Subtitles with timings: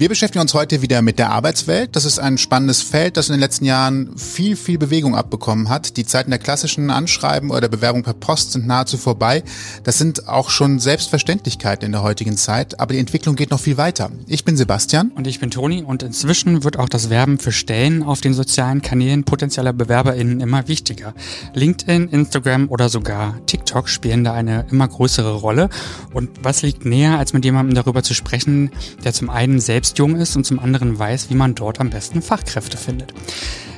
[0.00, 1.94] Wir beschäftigen uns heute wieder mit der Arbeitswelt.
[1.94, 5.98] Das ist ein spannendes Feld, das in den letzten Jahren viel, viel Bewegung abbekommen hat.
[5.98, 9.42] Die Zeiten der klassischen Anschreiben oder Bewerbung per Post sind nahezu vorbei.
[9.84, 13.76] Das sind auch schon Selbstverständlichkeiten in der heutigen Zeit, aber die Entwicklung geht noch viel
[13.76, 14.10] weiter.
[14.26, 15.10] Ich bin Sebastian.
[15.10, 18.80] Und ich bin Toni und inzwischen wird auch das Werben für Stellen auf den sozialen
[18.80, 21.12] Kanälen potenzieller BewerberInnen immer wichtiger.
[21.52, 25.68] LinkedIn, Instagram oder sogar TikTok spielen da eine immer größere Rolle.
[26.14, 28.70] Und was liegt näher, als mit jemandem darüber zu sprechen,
[29.04, 31.90] der zum einen selbst selbst jung ist und zum anderen weiß, wie man dort am
[31.90, 33.12] besten Fachkräfte findet.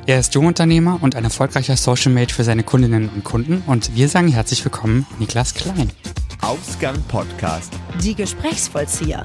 [0.07, 4.09] Er ist Jungunternehmer und ein erfolgreicher Social Mate für seine Kundinnen und Kunden und wir
[4.09, 5.91] sagen herzlich willkommen Niklas Klein.
[6.43, 7.73] Ausgang Podcast.
[8.03, 9.25] Die Gesprächsvollzieher.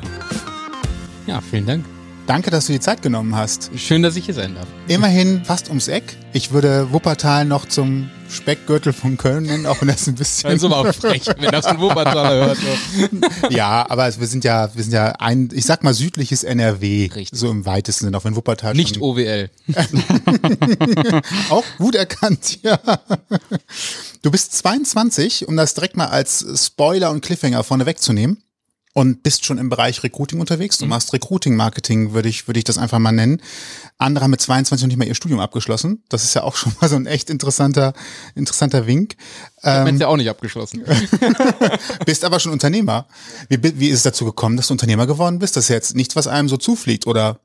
[1.25, 1.96] Ja, vielen Dank.
[2.27, 3.71] Danke, dass du die Zeit genommen hast.
[3.77, 4.67] Schön, dass ich hier sein darf.
[4.89, 6.17] Immerhin fast ums Eck.
[6.33, 10.49] Ich würde Wuppertal noch zum Speckgürtel von Köln nennen, auch wenn das ein bisschen.
[10.49, 12.57] Also auch frech, wenn das ein Wuppertaler hört.
[12.57, 13.47] So.
[13.49, 17.39] ja, aber wir sind ja, wir sind ja ein, ich sag mal südliches NRW, Richtig.
[17.39, 19.49] so im weitesten Sinne, auch wenn Wuppertal nicht OWL.
[21.49, 22.77] auch gut erkannt, ja.
[24.21, 28.43] Du bist 22, um das direkt mal als Spoiler und Cliffhanger vorne wegzunehmen
[28.97, 30.79] und bist schon im Bereich Recruiting unterwegs.
[30.79, 30.89] Du mhm.
[30.89, 33.39] machst Recruiting-Marketing, würde ich, würde ich das einfach mal nennen.
[33.99, 36.01] Andere haben mit 22 noch nicht mal ihr Studium abgeschlossen.
[36.09, 37.93] Das ist ja auch schon mal so ein echt interessanter,
[38.33, 39.13] interessanter Wink.
[39.57, 40.83] Ich ähm, ja auch nicht abgeschlossen.
[42.07, 43.07] bist aber schon Unternehmer.
[43.49, 45.55] Wie, wie ist es dazu gekommen, dass du Unternehmer geworden bist?
[45.55, 47.39] Das ist jetzt nichts, was einem so zufliegt, oder?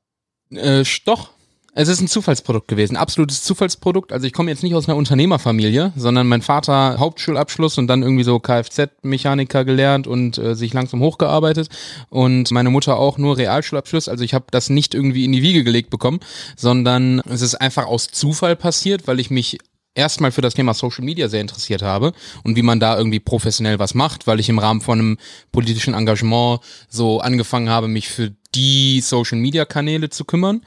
[0.52, 1.31] Äh, doch,
[1.74, 4.12] es ist ein Zufallsprodukt gewesen, absolutes Zufallsprodukt.
[4.12, 8.24] Also ich komme jetzt nicht aus einer Unternehmerfamilie, sondern mein Vater Hauptschulabschluss und dann irgendwie
[8.24, 11.68] so Kfz-Mechaniker gelernt und äh, sich langsam hochgearbeitet
[12.10, 14.08] und meine Mutter auch nur Realschulabschluss.
[14.08, 16.20] Also ich habe das nicht irgendwie in die Wiege gelegt bekommen,
[16.56, 19.58] sondern es ist einfach aus Zufall passiert, weil ich mich
[19.94, 22.12] erstmal für das Thema Social Media sehr interessiert habe
[22.44, 25.18] und wie man da irgendwie professionell was macht, weil ich im Rahmen von einem
[25.52, 30.62] politischen Engagement so angefangen habe, mich für die Social Media Kanäle zu kümmern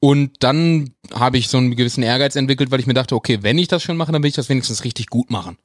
[0.00, 3.58] und dann habe ich so einen gewissen Ehrgeiz entwickelt, weil ich mir dachte, okay, wenn
[3.58, 5.58] ich das schon mache, dann will ich das wenigstens richtig gut machen.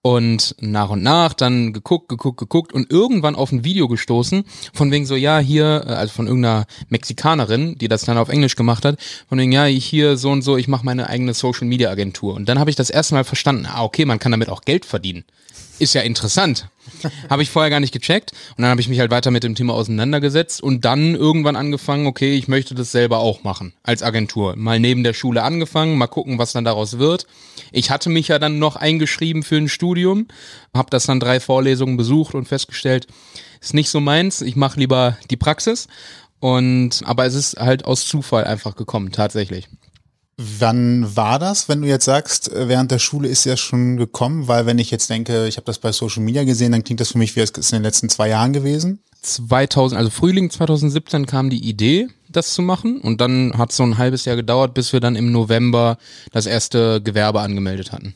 [0.00, 4.90] Und nach und nach dann geguckt, geguckt, geguckt und irgendwann auf ein Video gestoßen, von
[4.90, 8.86] wegen so, ja, hier, äh, also von irgendeiner Mexikanerin, die das dann auf Englisch gemacht
[8.86, 12.34] hat, von wegen, ja, hier so und so, ich mache meine eigene Social Media Agentur.
[12.34, 14.86] Und dann habe ich das erste Mal verstanden, ah, okay, man kann damit auch Geld
[14.86, 15.24] verdienen
[15.78, 16.68] ist ja interessant.
[17.30, 18.32] habe ich vorher gar nicht gecheckt.
[18.56, 22.06] Und dann habe ich mich halt weiter mit dem Thema auseinandergesetzt und dann irgendwann angefangen,
[22.06, 24.56] okay, ich möchte das selber auch machen als Agentur.
[24.56, 27.26] Mal neben der Schule angefangen, mal gucken, was dann daraus wird.
[27.72, 30.28] Ich hatte mich ja dann noch eingeschrieben für ein Studium,
[30.74, 33.06] habe das dann drei Vorlesungen besucht und festgestellt,
[33.60, 34.42] ist nicht so meins.
[34.42, 35.88] Ich mache lieber die Praxis.
[36.38, 39.68] Und aber es ist halt aus Zufall einfach gekommen, tatsächlich.
[40.38, 44.48] Wann war das, wenn du jetzt sagst, äh, während der Schule ist ja schon gekommen?
[44.48, 47.12] Weil wenn ich jetzt denke, ich habe das bei Social Media gesehen, dann klingt das
[47.12, 49.00] für mich wie es ist in den letzten zwei Jahren gewesen.
[49.22, 53.82] 2000, also Frühling 2017 kam die Idee, das zu machen und dann hat es so
[53.82, 55.96] ein halbes Jahr gedauert, bis wir dann im November
[56.32, 58.14] das erste Gewerbe angemeldet hatten.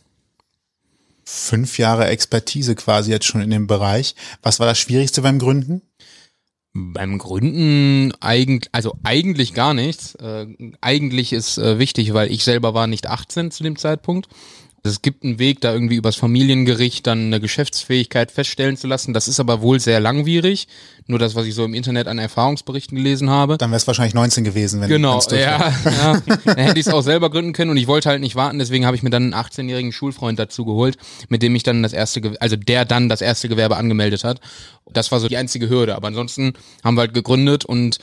[1.24, 4.14] Fünf Jahre Expertise quasi jetzt schon in dem Bereich.
[4.42, 5.80] Was war das Schwierigste beim Gründen?
[6.72, 10.14] Beim Gründen eigentlich, also eigentlich gar nichts.
[10.14, 10.46] Äh,
[10.80, 14.28] eigentlich ist äh, wichtig, weil ich selber war nicht 18 zu dem Zeitpunkt
[14.82, 19.12] es gibt einen Weg, da irgendwie übers Familiengericht dann eine Geschäftsfähigkeit feststellen zu lassen.
[19.12, 20.68] Das ist aber wohl sehr langwierig.
[21.06, 23.58] Nur das, was ich so im Internet an Erfahrungsberichten gelesen habe.
[23.58, 26.22] Dann wäre es wahrscheinlich 19 gewesen, wenn Genau, ja, ja.
[26.44, 28.58] Dann hätte ich es auch selber gründen können und ich wollte halt nicht warten.
[28.58, 30.96] Deswegen habe ich mir dann einen 18-jährigen Schulfreund dazu geholt,
[31.28, 34.40] mit dem ich dann das erste, also der dann das erste Gewerbe angemeldet hat.
[34.92, 35.94] Das war so die einzige Hürde.
[35.94, 36.54] Aber ansonsten
[36.84, 37.98] haben wir halt gegründet und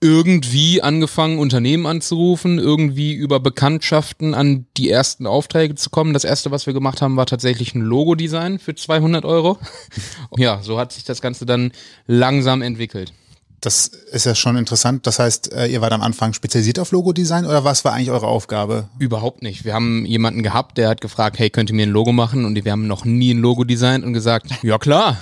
[0.00, 6.12] irgendwie angefangen, Unternehmen anzurufen, irgendwie über Bekanntschaften an die ersten Aufträge zu kommen.
[6.12, 9.58] Das erste, was wir gemacht haben, war tatsächlich ein Logo-Design für 200 Euro.
[10.36, 11.72] ja, so hat sich das Ganze dann
[12.06, 13.12] langsam entwickelt.
[13.60, 15.06] Das ist ja schon interessant.
[15.06, 18.26] Das heißt, äh, ihr wart am Anfang spezialisiert auf Logo-Design oder was war eigentlich eure
[18.26, 18.88] Aufgabe?
[18.98, 19.64] Überhaupt nicht.
[19.64, 22.44] Wir haben jemanden gehabt, der hat gefragt, hey, könnt ihr mir ein Logo machen?
[22.44, 25.16] Und wir haben noch nie ein Logo designt und gesagt, ja klar.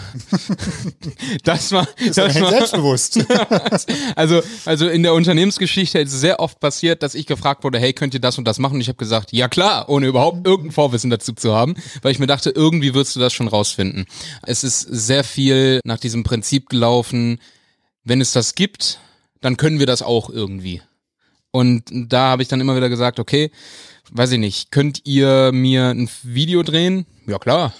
[1.45, 3.25] das war, das, das war selbstbewusst.
[4.17, 7.93] also, also in der Unternehmensgeschichte ist es sehr oft passiert, dass ich gefragt wurde, hey,
[7.93, 8.75] könnt ihr das und das machen?
[8.75, 12.19] Und ich habe gesagt, ja klar, ohne überhaupt irgendein Vorwissen dazu zu haben, weil ich
[12.19, 14.07] mir dachte, irgendwie wirst du das schon rausfinden.
[14.43, 17.39] Es ist sehr viel nach diesem Prinzip gelaufen,
[18.05, 19.01] wenn es das gibt,
[19.41, 20.83] dann können wir das auch irgendwie.
[21.51, 23.51] Und da habe ich dann immer wieder gesagt, okay,
[24.11, 27.07] weiß ich nicht, könnt ihr mir ein Video drehen?
[27.27, 27.73] Ja klar,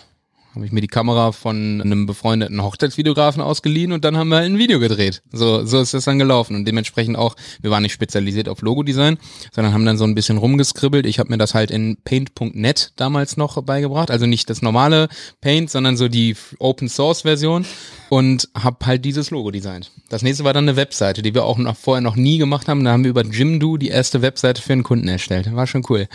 [0.55, 4.47] habe ich mir die Kamera von einem befreundeten Hochzeitsvideografen ausgeliehen und dann haben wir halt
[4.47, 5.23] ein Video gedreht.
[5.33, 9.19] So, so ist das dann gelaufen und dementsprechend auch, wir waren nicht spezialisiert auf Logodesign,
[9.53, 11.07] sondern haben dann so ein bisschen rumgeskribbelt.
[11.07, 15.09] Ich habe mir das halt in Paint.net damals noch beigebracht, also nicht das normale
[15.41, 17.67] Paint, sondern so die Open Source Version
[18.09, 19.91] und habe halt dieses Logo designt.
[20.09, 22.85] Das nächste war dann eine Webseite, die wir auch noch vorher noch nie gemacht haben.
[22.85, 25.53] Da haben wir über Jimdo die erste Webseite für einen Kunden erstellt.
[25.55, 26.07] War schon cool.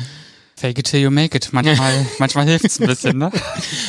[0.60, 1.54] Fake it till you make it.
[1.54, 3.32] Manchmal, manchmal hilft es ein bisschen, ne?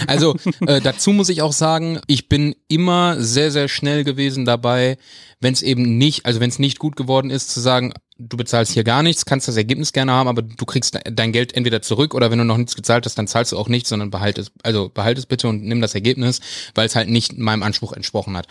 [0.06, 4.96] Also äh, dazu muss ich auch sagen, ich bin immer sehr, sehr schnell gewesen dabei,
[5.40, 8.72] wenn es eben nicht, also wenn es nicht gut geworden ist, zu sagen, du bezahlst
[8.72, 12.14] hier gar nichts, kannst das Ergebnis gerne haben, aber du kriegst dein Geld entweder zurück
[12.14, 14.52] oder wenn du noch nichts gezahlt hast, dann zahlst du auch nichts, sondern behalt es,
[14.62, 16.40] also behalt es bitte und nimm das Ergebnis,
[16.74, 18.48] weil es halt nicht meinem Anspruch entsprochen hat.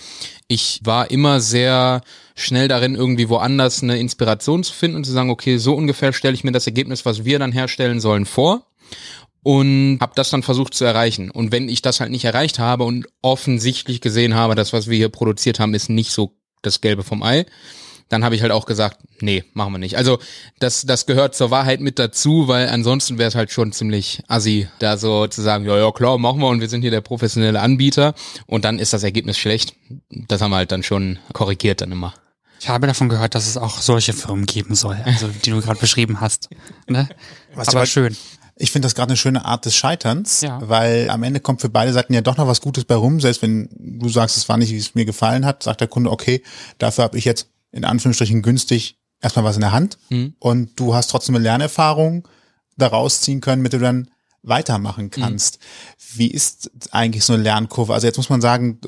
[0.47, 2.01] Ich war immer sehr
[2.35, 6.33] schnell darin, irgendwie woanders eine Inspiration zu finden und zu sagen, okay, so ungefähr stelle
[6.33, 8.65] ich mir das Ergebnis, was wir dann herstellen sollen, vor
[9.43, 11.29] und habe das dann versucht zu erreichen.
[11.29, 14.97] Und wenn ich das halt nicht erreicht habe und offensichtlich gesehen habe, das, was wir
[14.97, 17.45] hier produziert haben, ist nicht so das Gelbe vom Ei,
[18.09, 19.95] dann habe ich halt auch gesagt, nee, machen wir nicht.
[19.95, 20.19] Also
[20.59, 24.67] das, das gehört zur Wahrheit mit dazu, weil ansonsten wäre es halt schon ziemlich assi,
[24.79, 27.61] da so zu sagen, ja, ja, klar, machen wir und wir sind hier der professionelle
[27.61, 28.15] Anbieter
[28.47, 29.75] und dann ist das Ergebnis schlecht.
[30.09, 32.13] Das haben wir halt dann schon korrigiert dann immer.
[32.59, 35.79] Ich habe davon gehört, dass es auch solche Firmen geben soll, also die du gerade
[35.79, 36.49] beschrieben hast.
[36.87, 37.07] Ne?
[37.53, 38.17] Was Aber aber schön.
[38.61, 40.59] Ich finde das gerade eine schöne Art des Scheiterns, Ja.
[40.67, 43.19] weil am Ende kommt für beide Seiten ja doch noch was Gutes bei rum.
[43.21, 46.11] Selbst wenn du sagst, es war nicht, wie es mir gefallen hat, sagt der Kunde,
[46.11, 46.43] okay,
[46.77, 49.97] dafür habe ich jetzt in Anführungsstrichen günstig erstmal was in der Hand
[50.39, 52.27] und du hast trotzdem eine Lernerfahrung
[52.77, 54.09] daraus ziehen können, mit der du dann
[54.43, 55.59] weitermachen kannst.
[56.15, 57.93] Wie ist eigentlich so eine Lernkurve?
[57.93, 58.79] Also jetzt muss man sagen,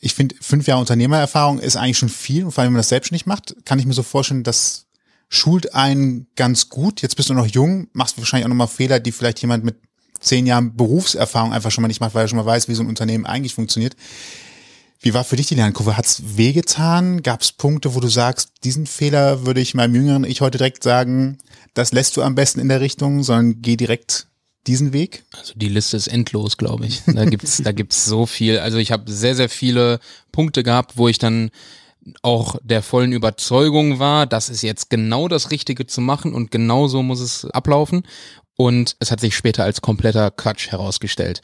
[0.00, 2.88] ich finde, fünf Jahre Unternehmererfahrung ist eigentlich schon viel und vor allem, wenn man das
[2.90, 4.86] selbstständig macht, kann ich mir so vorstellen, das
[5.28, 7.02] schult einen ganz gut.
[7.02, 9.76] Jetzt bist du noch jung, machst wahrscheinlich auch nochmal Fehler, die vielleicht jemand mit
[10.20, 12.82] zehn Jahren Berufserfahrung einfach schon mal nicht macht, weil er schon mal weiß, wie so
[12.82, 13.94] ein Unternehmen eigentlich funktioniert.
[15.00, 15.96] Wie war für dich die Lernkurve?
[15.96, 17.22] Hat's wehgetan?
[17.22, 20.82] Gab es Punkte, wo du sagst, diesen Fehler würde ich meinem jüngeren Ich heute direkt
[20.82, 21.38] sagen,
[21.74, 24.26] das lässt du am besten in der Richtung, sondern geh direkt
[24.66, 25.24] diesen Weg?
[25.36, 27.02] Also die Liste ist endlos, glaube ich.
[27.06, 28.58] Da gibt's, da gibt's so viel.
[28.58, 30.00] Also ich habe sehr, sehr viele
[30.32, 31.50] Punkte gehabt, wo ich dann
[32.22, 36.88] auch der vollen Überzeugung war, das ist jetzt genau das Richtige zu machen und genau
[36.88, 38.02] so muss es ablaufen.
[38.56, 41.40] Und es hat sich später als kompletter Quatsch herausgestellt.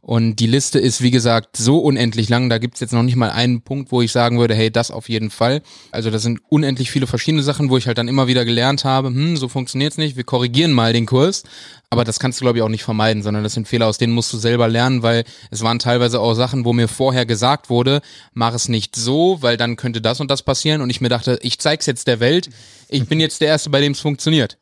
[0.00, 2.48] Und die Liste ist, wie gesagt, so unendlich lang.
[2.48, 5.08] Da gibt's jetzt noch nicht mal einen Punkt, wo ich sagen würde, hey, das auf
[5.08, 5.60] jeden Fall.
[5.90, 9.08] Also das sind unendlich viele verschiedene Sachen, wo ich halt dann immer wieder gelernt habe,
[9.08, 11.42] hm, so funktioniert's nicht, wir korrigieren mal den Kurs.
[11.90, 14.12] Aber das kannst du, glaube ich, auch nicht vermeiden, sondern das sind Fehler, aus denen
[14.12, 18.00] musst du selber lernen, weil es waren teilweise auch Sachen, wo mir vorher gesagt wurde,
[18.32, 20.80] mach es nicht so, weil dann könnte das und das passieren.
[20.80, 22.50] Und ich mir dachte, ich zeig's jetzt der Welt,
[22.88, 24.58] ich bin jetzt der Erste, bei dem es funktioniert.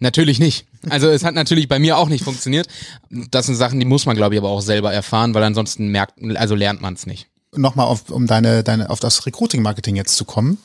[0.00, 0.66] Natürlich nicht.
[0.88, 2.66] Also es hat natürlich bei mir auch nicht funktioniert.
[3.10, 6.14] Das sind Sachen, die muss man, glaube ich, aber auch selber erfahren, weil ansonsten merkt,
[6.36, 7.26] also lernt man es nicht.
[7.54, 10.58] Nochmal auf, um deine, deine, auf das Recruiting-Marketing jetzt zu kommen.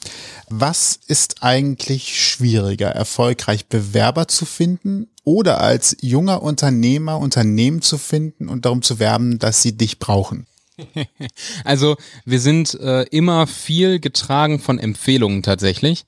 [0.50, 8.48] Was ist eigentlich schwieriger, erfolgreich Bewerber zu finden oder als junger Unternehmer Unternehmen zu finden
[8.48, 10.48] und darum zu werben, dass sie dich brauchen?
[11.64, 11.96] Also
[12.26, 16.06] wir sind äh, immer viel getragen von Empfehlungen tatsächlich,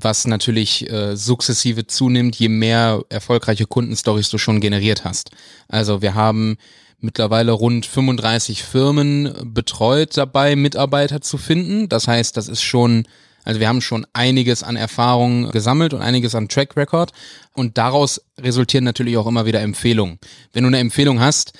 [0.00, 5.30] was natürlich äh, sukzessive zunimmt, je mehr erfolgreiche Kundenstories du schon generiert hast.
[5.68, 6.56] Also wir haben
[7.00, 11.88] mittlerweile rund 35 Firmen betreut dabei, Mitarbeiter zu finden.
[11.88, 13.04] Das heißt, das ist schon
[13.44, 17.12] also wir haben schon einiges an Erfahrung gesammelt und einiges an Track Record
[17.54, 20.18] und daraus resultieren natürlich auch immer wieder Empfehlungen.
[20.52, 21.52] Wenn du eine Empfehlung hast,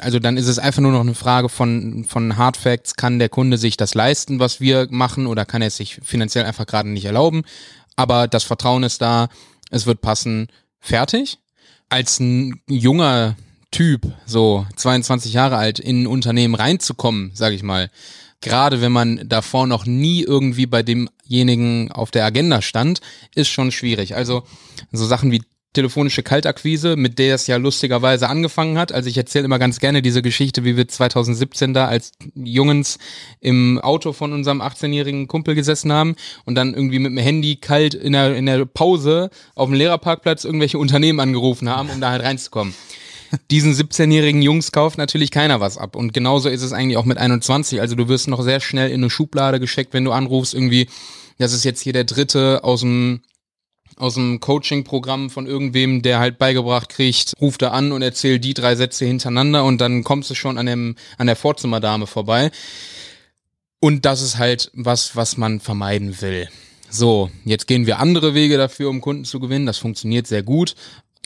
[0.00, 3.28] also dann ist es einfach nur noch eine Frage von, von Hard Facts, kann der
[3.28, 6.88] Kunde sich das leisten, was wir machen oder kann er es sich finanziell einfach gerade
[6.88, 7.42] nicht erlauben.
[7.96, 9.28] Aber das Vertrauen ist da,
[9.70, 10.48] es wird passen,
[10.80, 11.38] fertig.
[11.88, 13.36] Als ein junger
[13.70, 17.90] Typ, so 22 Jahre alt, in ein Unternehmen reinzukommen, sage ich mal,
[18.42, 20.82] gerade wenn man davor noch nie irgendwie bei
[21.32, 23.00] demjenigen auf der Agenda stand,
[23.34, 24.14] ist schon schwierig.
[24.14, 24.42] Also
[24.92, 28.92] so Sachen wie telefonische Kaltakquise, mit der es ja lustigerweise angefangen hat.
[28.92, 32.98] Also ich erzähle immer ganz gerne diese Geschichte, wie wir 2017 da als Jungens
[33.40, 37.94] im Auto von unserem 18-jährigen Kumpel gesessen haben und dann irgendwie mit dem Handy kalt
[37.94, 42.22] in der, in der Pause auf dem Lehrerparkplatz irgendwelche Unternehmen angerufen haben, um da halt
[42.22, 42.74] reinzukommen
[43.50, 45.96] diesen 17-jährigen Jungs kauft natürlich keiner was ab.
[45.96, 47.80] Und genauso ist es eigentlich auch mit 21.
[47.80, 50.88] Also du wirst noch sehr schnell in eine Schublade gesteckt, wenn du anrufst, irgendwie,
[51.38, 53.22] das ist jetzt hier der dritte aus dem
[53.98, 58.54] aus dem Coaching-Programm von irgendwem, der halt beigebracht kriegt, ruft er an und erzählt die
[58.54, 62.50] drei Sätze hintereinander und dann kommst du schon an dem, an der Vorzimmerdame vorbei.
[63.80, 66.48] Und das ist halt was, was man vermeiden will.
[66.88, 69.66] So, jetzt gehen wir andere Wege dafür, um Kunden zu gewinnen.
[69.66, 70.74] Das funktioniert sehr gut,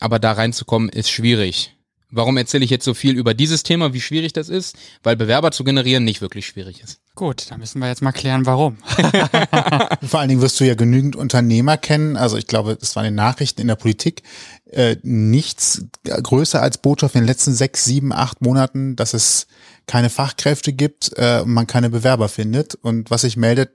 [0.00, 1.75] aber da reinzukommen ist schwierig.
[2.10, 4.76] Warum erzähle ich jetzt so viel über dieses Thema, wie schwierig das ist?
[5.02, 7.00] Weil Bewerber zu generieren nicht wirklich schwierig ist.
[7.16, 8.76] Gut, dann müssen wir jetzt mal klären, warum.
[10.06, 12.16] Vor allen Dingen wirst du ja genügend Unternehmer kennen.
[12.16, 14.22] Also ich glaube, das waren die Nachrichten in der Politik.
[14.70, 19.48] Äh, nichts größer als Botschaft in den letzten sechs, sieben, acht Monaten, dass es
[19.86, 22.76] keine Fachkräfte gibt äh, und man keine Bewerber findet.
[22.76, 23.70] Und was sich meldet,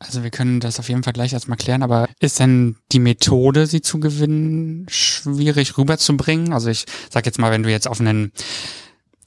[0.00, 3.66] Also wir können das auf jeden Fall gleich erstmal klären, aber ist denn die Methode,
[3.66, 6.52] sie zu gewinnen, schwierig rüberzubringen?
[6.52, 8.32] Also ich sag jetzt mal, wenn du jetzt auf einen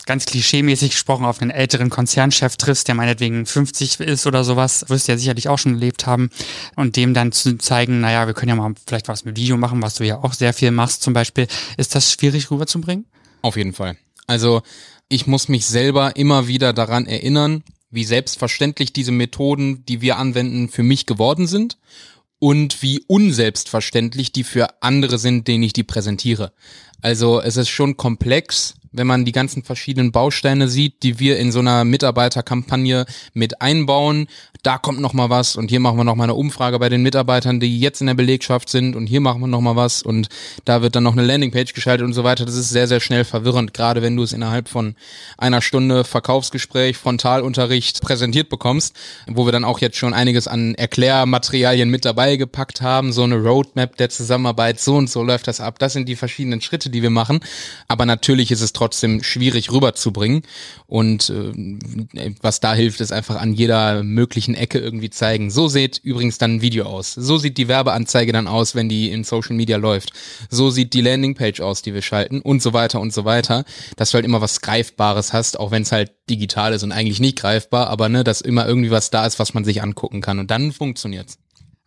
[0.05, 5.07] ganz klischeemäßig gesprochen auf einen älteren Konzernchef triffst, der meinetwegen 50 ist oder sowas, wirst
[5.07, 6.29] du ja sicherlich auch schon erlebt haben
[6.75, 9.81] und dem dann zu zeigen, naja, wir können ja mal vielleicht was mit Video machen,
[9.81, 11.47] was du ja auch sehr viel machst zum Beispiel.
[11.77, 13.05] Ist das schwierig rüberzubringen?
[13.41, 13.97] Auf jeden Fall.
[14.27, 14.61] Also
[15.09, 20.69] ich muss mich selber immer wieder daran erinnern, wie selbstverständlich diese Methoden, die wir anwenden,
[20.69, 21.77] für mich geworden sind
[22.39, 26.53] und wie unselbstverständlich die für andere sind, denen ich die präsentiere.
[27.01, 31.51] Also es ist schon komplex, wenn man die ganzen verschiedenen Bausteine sieht, die wir in
[31.51, 34.27] so einer Mitarbeiterkampagne mit einbauen.
[34.63, 37.01] Da kommt noch mal was und hier machen wir noch mal eine Umfrage bei den
[37.01, 40.29] Mitarbeitern, die jetzt in der Belegschaft sind und hier machen wir noch mal was und
[40.65, 42.45] da wird dann noch eine Landingpage geschaltet und so weiter.
[42.45, 44.95] Das ist sehr sehr schnell verwirrend, gerade wenn du es innerhalb von
[45.37, 48.95] einer Stunde Verkaufsgespräch, Frontalunterricht präsentiert bekommst,
[49.27, 53.37] wo wir dann auch jetzt schon einiges an Erklärmaterialien mit dabei gepackt haben, so eine
[53.37, 55.79] Roadmap der Zusammenarbeit, so und so läuft das ab.
[55.79, 57.39] Das sind die verschiedenen Schritte, die wir machen,
[57.87, 60.41] aber natürlich ist es trotzdem schwierig rüberzubringen.
[60.87, 65.51] Und äh, was da hilft, ist einfach an jeder möglichen Ecke irgendwie zeigen.
[65.51, 67.13] So sieht übrigens dann ein Video aus.
[67.13, 70.13] So sieht die Werbeanzeige dann aus, wenn die in Social Media läuft.
[70.49, 73.65] So sieht die Landingpage aus, die wir schalten und so weiter und so weiter.
[73.97, 77.19] Dass du halt immer was Greifbares hast, auch wenn es halt digital ist und eigentlich
[77.19, 80.39] nicht greifbar, aber ne, dass immer irgendwie was da ist, was man sich angucken kann.
[80.39, 81.37] Und dann funktioniert's.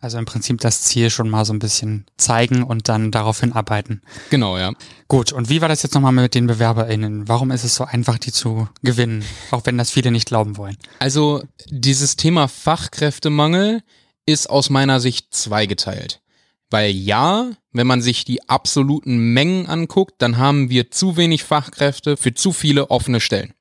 [0.01, 4.01] Also im Prinzip das Ziel schon mal so ein bisschen zeigen und dann daraufhin arbeiten.
[4.29, 4.73] Genau, ja.
[5.07, 7.27] Gut, und wie war das jetzt nochmal mit den BewerberInnen?
[7.27, 9.23] Warum ist es so einfach, die zu gewinnen?
[9.51, 10.77] Auch wenn das viele nicht glauben wollen.
[10.99, 13.81] Also dieses Thema Fachkräftemangel
[14.25, 16.21] ist aus meiner Sicht zweigeteilt.
[16.69, 22.17] Weil ja, wenn man sich die absoluten Mengen anguckt, dann haben wir zu wenig Fachkräfte
[22.17, 23.53] für zu viele offene Stellen.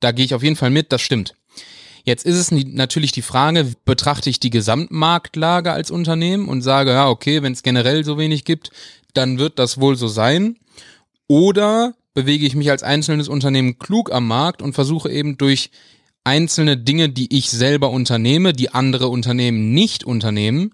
[0.00, 1.34] Da gehe ich auf jeden Fall mit, das stimmt.
[2.08, 7.06] Jetzt ist es natürlich die Frage, betrachte ich die Gesamtmarktlage als Unternehmen und sage, ja,
[7.06, 8.70] okay, wenn es generell so wenig gibt,
[9.12, 10.56] dann wird das wohl so sein.
[11.26, 15.70] Oder bewege ich mich als einzelnes Unternehmen klug am Markt und versuche eben durch
[16.24, 20.72] einzelne Dinge, die ich selber unternehme, die andere Unternehmen nicht unternehmen,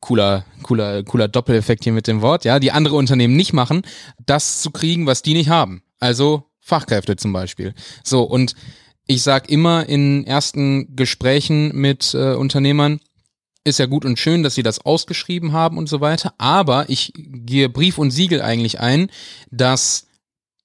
[0.00, 3.80] cooler, cooler, cooler Doppeleffekt hier mit dem Wort, ja, die andere Unternehmen nicht machen,
[4.26, 5.82] das zu kriegen, was die nicht haben.
[6.00, 7.72] Also Fachkräfte zum Beispiel.
[8.02, 8.54] So, und
[9.06, 13.00] ich sag immer in ersten Gesprächen mit äh, Unternehmern,
[13.64, 17.12] ist ja gut und schön, dass sie das ausgeschrieben haben und so weiter, aber ich
[17.14, 19.10] gehe Brief und Siegel eigentlich ein,
[19.50, 20.06] dass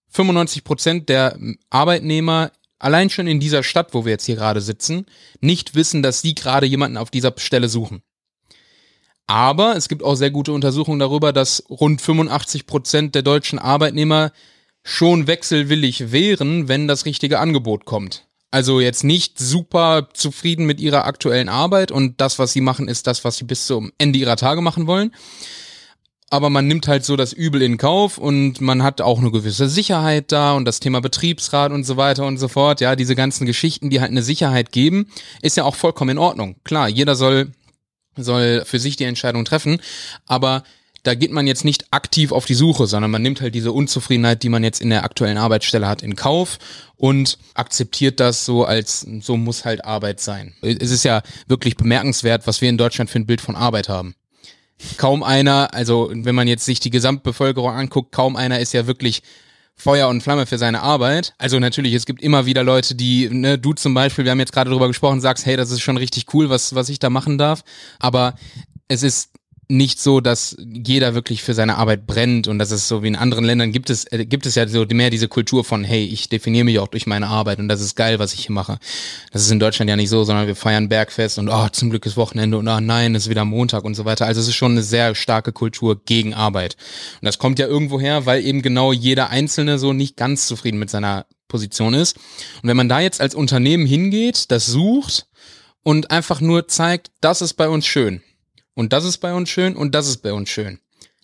[0.09, 1.37] 95 Prozent der
[1.69, 5.05] Arbeitnehmer allein schon in dieser Stadt, wo wir jetzt hier gerade sitzen,
[5.39, 8.01] nicht wissen, dass sie gerade jemanden auf dieser Stelle suchen.
[9.27, 14.31] Aber es gibt auch sehr gute Untersuchungen darüber, dass rund 85 Prozent der deutschen Arbeitnehmer
[14.83, 18.28] schon wechselwillig wären, wenn das richtige Angebot kommt.
[18.51, 23.05] Also jetzt nicht super zufrieden mit ihrer aktuellen Arbeit und das, was sie machen, ist
[23.05, 25.11] das, was sie bis zum Ende ihrer Tage machen wollen.
[26.31, 29.67] Aber man nimmt halt so das Übel in Kauf und man hat auch eine gewisse
[29.67, 32.81] Sicherheit da und das Thema Betriebsrat und so weiter und so fort.
[32.81, 35.09] Ja, diese ganzen Geschichten, die halt eine Sicherheit geben,
[35.41, 36.55] ist ja auch vollkommen in Ordnung.
[36.63, 37.51] Klar, jeder soll,
[38.15, 39.81] soll für sich die Entscheidung treffen,
[40.27, 40.63] aber
[41.09, 44.43] da geht man jetzt nicht aktiv auf die Suche, sondern man nimmt halt diese Unzufriedenheit,
[44.43, 46.59] die man jetzt in der aktuellen Arbeitsstelle hat, in Kauf
[46.97, 50.53] und akzeptiert das so als, so muss halt Arbeit sein.
[50.61, 54.13] Es ist ja wirklich bemerkenswert, was wir in Deutschland für ein Bild von Arbeit haben.
[54.97, 59.23] Kaum einer, also wenn man jetzt sich die Gesamtbevölkerung anguckt, kaum einer ist ja wirklich
[59.73, 61.33] Feuer und Flamme für seine Arbeit.
[61.39, 64.53] Also natürlich, es gibt immer wieder Leute, die, ne, du zum Beispiel, wir haben jetzt
[64.53, 67.39] gerade drüber gesprochen, sagst, hey, das ist schon richtig cool, was, was ich da machen
[67.39, 67.63] darf.
[67.97, 68.35] Aber
[68.87, 69.31] es ist
[69.71, 73.15] nicht so, dass jeder wirklich für seine Arbeit brennt und das ist so wie in
[73.15, 76.27] anderen Ländern gibt es äh, gibt es ja so mehr diese Kultur von hey ich
[76.27, 78.79] definiere mich auch durch meine Arbeit und das ist geil was ich hier mache.
[79.31, 82.07] Das ist in Deutschland ja nicht so sondern wir feiern Bergfest und oh zum Glück
[82.07, 84.25] ist Wochenende und oh nein es ist wieder Montag und so weiter.
[84.25, 86.75] Also es ist schon eine sehr starke Kultur gegen Arbeit.
[87.21, 90.79] Und das kommt ja irgendwo her weil eben genau jeder Einzelne so nicht ganz zufrieden
[90.79, 92.17] mit seiner Position ist.
[92.63, 95.27] Und wenn man da jetzt als Unternehmen hingeht das sucht
[95.83, 98.23] und einfach nur zeigt das ist bei uns schön
[98.79, 100.79] und das ist bei uns schön und das ist bei uns schön.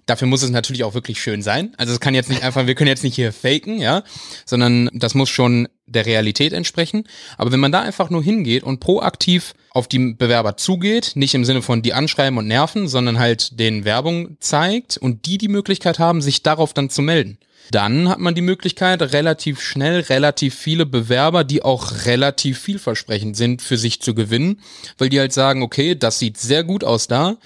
[0.06, 1.74] Dafür muss es natürlich auch wirklich schön sein.
[1.78, 4.04] Also es kann jetzt nicht einfach, wir können jetzt nicht hier faken, ja,
[4.46, 7.06] sondern das muss schon der Realität entsprechen.
[7.38, 11.46] Aber wenn man da einfach nur hingeht und proaktiv auf die Bewerber zugeht, nicht im
[11.46, 15.98] Sinne von die anschreiben und nerven, sondern halt den Werbung zeigt und die die Möglichkeit
[15.98, 17.38] haben, sich darauf dann zu melden.
[17.72, 23.62] Dann hat man die Möglichkeit, relativ schnell relativ viele Bewerber, die auch relativ vielversprechend sind,
[23.62, 24.62] für sich zu gewinnen,
[24.98, 27.38] weil die halt sagen, okay, das sieht sehr gut aus da,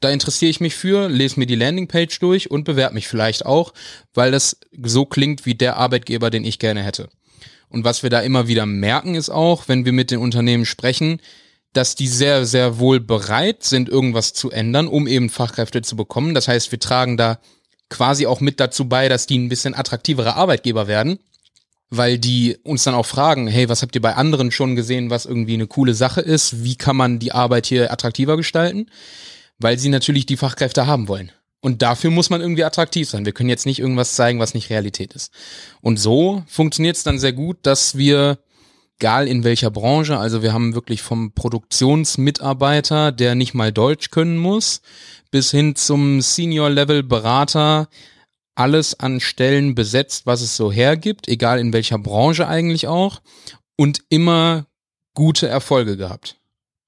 [0.00, 3.72] da interessiere ich mich für, lese mir die Landingpage durch und bewerbe mich vielleicht auch,
[4.12, 7.08] weil das so klingt wie der Arbeitgeber, den ich gerne hätte.
[7.68, 11.20] Und was wir da immer wieder merken, ist auch, wenn wir mit den Unternehmen sprechen,
[11.72, 16.34] dass die sehr, sehr wohl bereit sind, irgendwas zu ändern, um eben Fachkräfte zu bekommen.
[16.34, 17.38] Das heißt, wir tragen da
[17.88, 21.18] quasi auch mit dazu bei, dass die ein bisschen attraktivere Arbeitgeber werden,
[21.90, 25.26] weil die uns dann auch fragen, hey, was habt ihr bei anderen schon gesehen, was
[25.26, 26.64] irgendwie eine coole Sache ist?
[26.64, 28.90] Wie kann man die Arbeit hier attraktiver gestalten?
[29.58, 31.32] weil sie natürlich die Fachkräfte haben wollen.
[31.60, 33.24] Und dafür muss man irgendwie attraktiv sein.
[33.24, 35.32] Wir können jetzt nicht irgendwas zeigen, was nicht Realität ist.
[35.80, 38.38] Und so funktioniert es dann sehr gut, dass wir,
[38.98, 44.38] egal in welcher Branche, also wir haben wirklich vom Produktionsmitarbeiter, der nicht mal Deutsch können
[44.38, 44.80] muss,
[45.30, 47.88] bis hin zum Senior-Level-Berater,
[48.54, 53.20] alles an Stellen besetzt, was es so hergibt, egal in welcher Branche eigentlich auch,
[53.76, 54.66] und immer
[55.12, 56.36] gute Erfolge gehabt.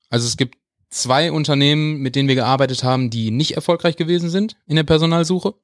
[0.08, 0.56] Also es gibt
[0.90, 5.54] zwei Unternehmen, mit denen wir gearbeitet haben, die nicht erfolgreich gewesen sind in der Personalsuche.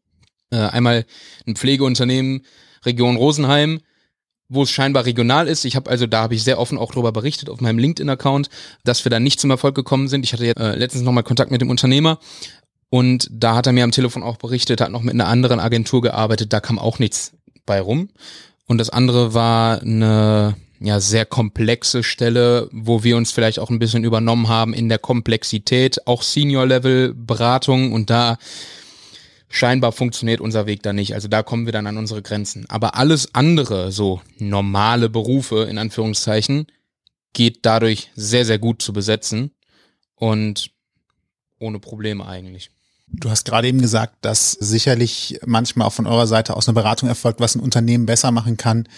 [0.50, 1.06] Äh, einmal
[1.46, 2.44] ein Pflegeunternehmen
[2.84, 3.80] Region Rosenheim,
[4.54, 5.64] wo es scheinbar regional ist.
[5.64, 8.48] Ich habe also, da habe ich sehr offen auch darüber berichtet auf meinem LinkedIn-Account,
[8.84, 10.24] dass wir da nicht zum Erfolg gekommen sind.
[10.24, 12.18] Ich hatte äh, letztens nochmal Kontakt mit dem Unternehmer
[12.90, 16.00] und da hat er mir am Telefon auch berichtet, hat noch mit einer anderen Agentur
[16.00, 17.32] gearbeitet, da kam auch nichts
[17.66, 18.08] bei rum.
[18.66, 23.78] Und das andere war eine ja sehr komplexe Stelle, wo wir uns vielleicht auch ein
[23.78, 28.38] bisschen übernommen haben in der Komplexität, auch Senior-Level-Beratung und da
[29.54, 31.14] scheinbar funktioniert unser Weg da nicht.
[31.14, 32.66] Also da kommen wir dann an unsere Grenzen.
[32.68, 36.66] Aber alles andere, so normale Berufe in Anführungszeichen,
[37.32, 39.52] geht dadurch sehr, sehr gut zu besetzen
[40.16, 40.70] und
[41.60, 42.70] ohne Probleme eigentlich.
[43.06, 47.08] Du hast gerade eben gesagt, dass sicherlich manchmal auch von eurer Seite aus eine Beratung
[47.08, 48.88] erfolgt, was ein Unternehmen besser machen kann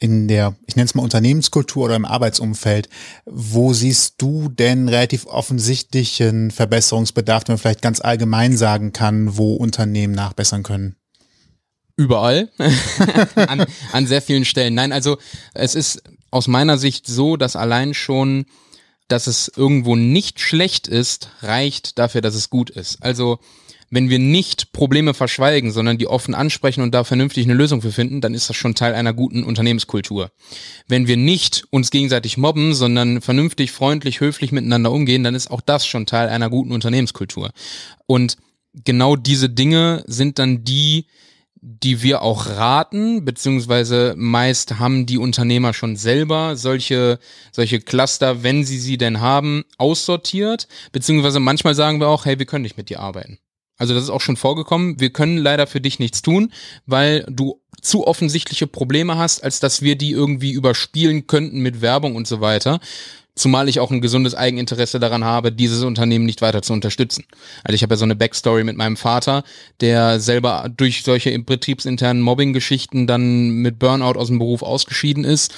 [0.00, 2.88] in der, ich nenne es mal Unternehmenskultur oder im Arbeitsumfeld,
[3.26, 9.54] wo siehst du denn relativ offensichtlichen Verbesserungsbedarf, den man vielleicht ganz allgemein sagen kann, wo
[9.54, 10.96] Unternehmen nachbessern können?
[11.96, 12.48] Überall,
[13.34, 14.74] an, an sehr vielen Stellen.
[14.74, 15.18] Nein, also
[15.52, 18.46] es ist aus meiner Sicht so, dass allein schon,
[19.08, 23.02] dass es irgendwo nicht schlecht ist, reicht dafür, dass es gut ist.
[23.02, 23.38] Also
[23.90, 27.92] wenn wir nicht Probleme verschweigen, sondern die offen ansprechen und da vernünftig eine Lösung für
[27.92, 30.30] finden, dann ist das schon Teil einer guten Unternehmenskultur.
[30.88, 35.62] Wenn wir nicht uns gegenseitig mobben, sondern vernünftig, freundlich, höflich miteinander umgehen, dann ist auch
[35.62, 37.50] das schon Teil einer guten Unternehmenskultur.
[38.06, 38.36] Und
[38.84, 41.06] genau diese Dinge sind dann die,
[41.70, 47.18] die wir auch raten, beziehungsweise meist haben die Unternehmer schon selber solche,
[47.52, 52.46] solche Cluster, wenn sie sie denn haben, aussortiert, beziehungsweise manchmal sagen wir auch, hey, wir
[52.46, 53.38] können nicht mit dir arbeiten.
[53.76, 54.98] Also das ist auch schon vorgekommen.
[54.98, 56.52] Wir können leider für dich nichts tun,
[56.86, 62.16] weil du zu offensichtliche Probleme hast, als dass wir die irgendwie überspielen könnten mit Werbung
[62.16, 62.80] und so weiter.
[63.38, 67.24] Zumal ich auch ein gesundes Eigeninteresse daran habe, dieses Unternehmen nicht weiter zu unterstützen.
[67.64, 69.44] Also ich habe ja so eine Backstory mit meinem Vater,
[69.80, 75.54] der selber durch solche betriebsinternen Mobbing-Geschichten dann mit Burnout aus dem Beruf ausgeschieden ist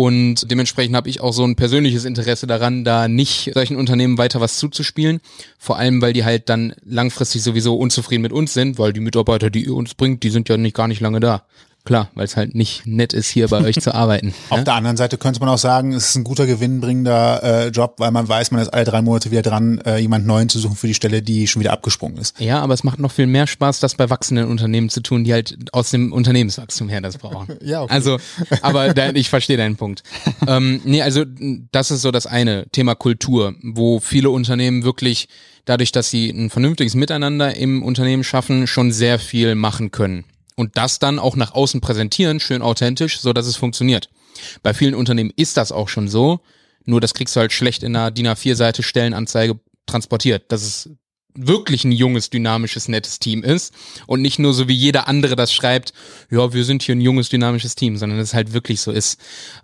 [0.00, 4.40] und dementsprechend habe ich auch so ein persönliches Interesse daran, da nicht solchen Unternehmen weiter
[4.40, 5.20] was zuzuspielen.
[5.58, 9.50] Vor allem, weil die halt dann langfristig sowieso unzufrieden mit uns sind, weil die Mitarbeiter,
[9.50, 11.44] die ihr uns bringt, die sind ja nicht gar nicht lange da.
[11.90, 14.32] Klar, weil es halt nicht nett ist, hier bei euch zu arbeiten.
[14.50, 14.64] Auf ja?
[14.64, 18.12] der anderen Seite könnte man auch sagen, es ist ein guter gewinnbringender äh, Job, weil
[18.12, 20.86] man weiß, man ist alle drei Monate wieder dran, äh, jemand Neuen zu suchen für
[20.86, 22.38] die Stelle, die schon wieder abgesprungen ist.
[22.38, 25.32] Ja, aber es macht noch viel mehr Spaß, das bei wachsenden Unternehmen zu tun, die
[25.32, 27.56] halt aus dem Unternehmenswachstum her das brauchen.
[27.60, 27.92] ja, okay.
[27.92, 28.18] Also,
[28.62, 30.04] aber da, ich verstehe deinen Punkt.
[30.46, 31.24] ähm, nee, also
[31.72, 35.26] das ist so das eine, Thema Kultur, wo viele Unternehmen wirklich
[35.64, 40.24] dadurch, dass sie ein vernünftiges Miteinander im Unternehmen schaffen, schon sehr viel machen können
[40.60, 44.10] und das dann auch nach außen präsentieren, schön authentisch, so dass es funktioniert.
[44.62, 46.40] Bei vielen Unternehmen ist das auch schon so,
[46.84, 50.90] nur das kriegst du halt schlecht in einer DIN A4-Seite Stellenanzeige transportiert, dass es
[51.34, 53.72] wirklich ein junges, dynamisches, nettes Team ist
[54.06, 55.94] und nicht nur so wie jeder andere das schreibt,
[56.30, 59.18] ja, wir sind hier ein junges, dynamisches Team, sondern es halt wirklich so ist.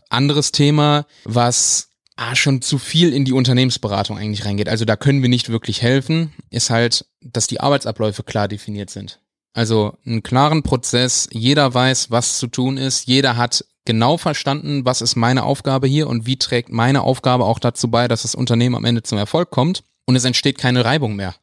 [0.08, 5.20] Anderes Thema, was ah, schon zu viel in die Unternehmensberatung eigentlich reingeht, also da können
[5.20, 9.20] wir nicht wirklich helfen, ist halt, dass die Arbeitsabläufe klar definiert sind.
[9.56, 15.00] Also einen klaren Prozess, jeder weiß, was zu tun ist, jeder hat genau verstanden, was
[15.00, 18.74] ist meine Aufgabe hier und wie trägt meine Aufgabe auch dazu bei, dass das Unternehmen
[18.74, 19.82] am Ende zum Erfolg kommt.
[20.04, 21.34] Und es entsteht keine Reibung mehr.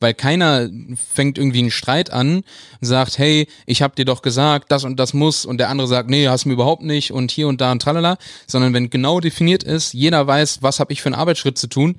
[0.00, 0.68] weil keiner
[1.12, 2.42] fängt irgendwie einen Streit an,
[2.80, 5.46] sagt, hey, ich hab dir doch gesagt, das und das muss.
[5.46, 7.12] Und der andere sagt, nee, hast du mir überhaupt nicht.
[7.12, 10.92] Und hier und da und tralala, sondern wenn genau definiert ist, jeder weiß, was habe
[10.92, 11.96] ich für einen Arbeitsschritt zu tun,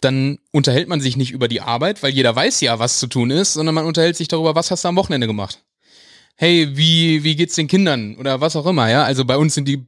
[0.00, 3.30] dann unterhält man sich nicht über die Arbeit, weil jeder weiß ja, was zu tun
[3.30, 5.60] ist, sondern man unterhält sich darüber, was hast du am Wochenende gemacht
[6.38, 9.04] hey, wie, wie geht's den Kindern oder was auch immer, ja.
[9.04, 9.86] Also bei uns sind die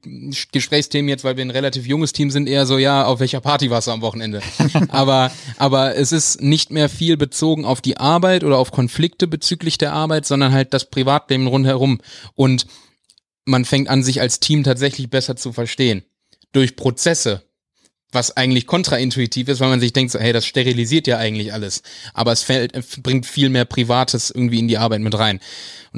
[0.51, 3.71] Gesprächsthemen jetzt, weil wir ein relativ junges Team sind, eher so, ja, auf welcher Party
[3.71, 4.41] warst du am Wochenende?
[4.89, 9.77] aber, aber es ist nicht mehr viel bezogen auf die Arbeit oder auf Konflikte bezüglich
[9.77, 12.01] der Arbeit, sondern halt das Privatleben rundherum.
[12.35, 12.67] Und
[13.45, 16.03] man fängt an, sich als Team tatsächlich besser zu verstehen.
[16.53, 17.43] Durch Prozesse,
[18.13, 21.83] was eigentlich kontraintuitiv ist, weil man sich denkt, so, hey, das sterilisiert ja eigentlich alles.
[22.15, 25.41] Aber es fällt, bringt viel mehr Privates irgendwie in die Arbeit mit rein.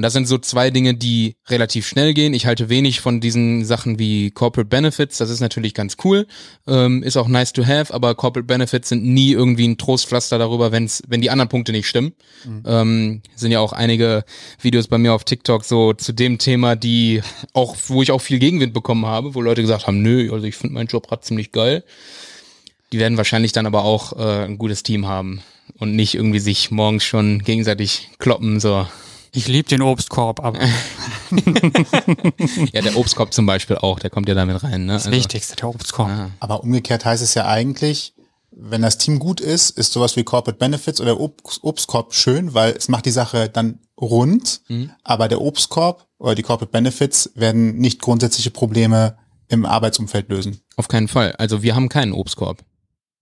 [0.00, 2.32] Und das sind so zwei Dinge, die relativ schnell gehen.
[2.32, 5.18] Ich halte wenig von diesen Sachen wie Corporate Benefits.
[5.18, 6.26] Das ist natürlich ganz cool,
[6.66, 10.72] ähm, ist auch nice to have, aber Corporate Benefits sind nie irgendwie ein Trostpflaster darüber,
[10.72, 12.14] wenn's, wenn die anderen Punkte nicht stimmen.
[12.46, 12.62] Mhm.
[12.64, 14.24] Ähm, sind ja auch einige
[14.62, 17.20] Videos bei mir auf TikTok so zu dem Thema, die
[17.52, 20.56] auch, wo ich auch viel Gegenwind bekommen habe, wo Leute gesagt haben, nö, also ich
[20.56, 21.84] finde meinen Job gerade ziemlich geil.
[22.90, 25.42] Die werden wahrscheinlich dann aber auch äh, ein gutes Team haben
[25.78, 28.86] und nicht irgendwie sich morgens schon gegenseitig kloppen, so
[29.32, 30.58] ich liebe den Obstkorb, aber.
[32.72, 34.86] ja, der Obstkorb zum Beispiel auch, der kommt ja damit rein.
[34.86, 34.94] Ne?
[34.94, 36.08] Das also, Wichtigste, der Obstkorb.
[36.08, 36.30] Ja.
[36.40, 38.14] Aber umgekehrt heißt es ja eigentlich,
[38.50, 42.72] wenn das Team gut ist, ist sowas wie Corporate Benefits oder Obst, Obstkorb schön, weil
[42.72, 44.90] es macht die Sache dann rund, mhm.
[45.04, 49.16] aber der Obstkorb oder die Corporate Benefits werden nicht grundsätzliche Probleme
[49.48, 50.60] im Arbeitsumfeld lösen.
[50.76, 51.32] Auf keinen Fall.
[51.38, 52.62] Also wir haben keinen Obstkorb.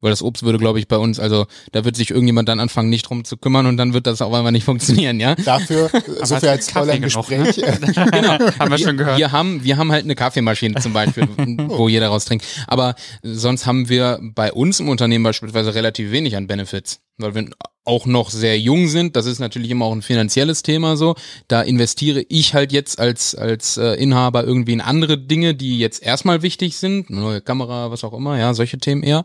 [0.01, 2.89] Weil das Obst würde, glaube ich, bei uns, also da wird sich irgendjemand dann anfangen,
[2.89, 5.35] nicht drum zu kümmern und dann wird das auch einmal nicht funktionieren, ja?
[5.35, 5.91] Dafür,
[6.23, 7.57] so viel als Spoiler im Gespräch.
[7.57, 7.79] Ne?
[8.13, 9.19] genau, haben wir schon gehört.
[9.19, 11.29] Wir haben, wir haben halt eine Kaffeemaschine zum Beispiel,
[11.67, 12.45] wo jeder raus trinkt.
[12.69, 17.01] Aber sonst haben wir bei uns im Unternehmen beispielsweise relativ wenig an Benefits.
[17.17, 17.51] Weil wir
[17.89, 21.15] auch noch sehr jung sind, das ist natürlich immer auch ein finanzielles Thema so.
[21.49, 26.03] Da investiere ich halt jetzt als, als äh, Inhaber irgendwie in andere Dinge, die jetzt
[26.03, 29.25] erstmal wichtig sind, eine neue Kamera, was auch immer, ja, solche Themen eher.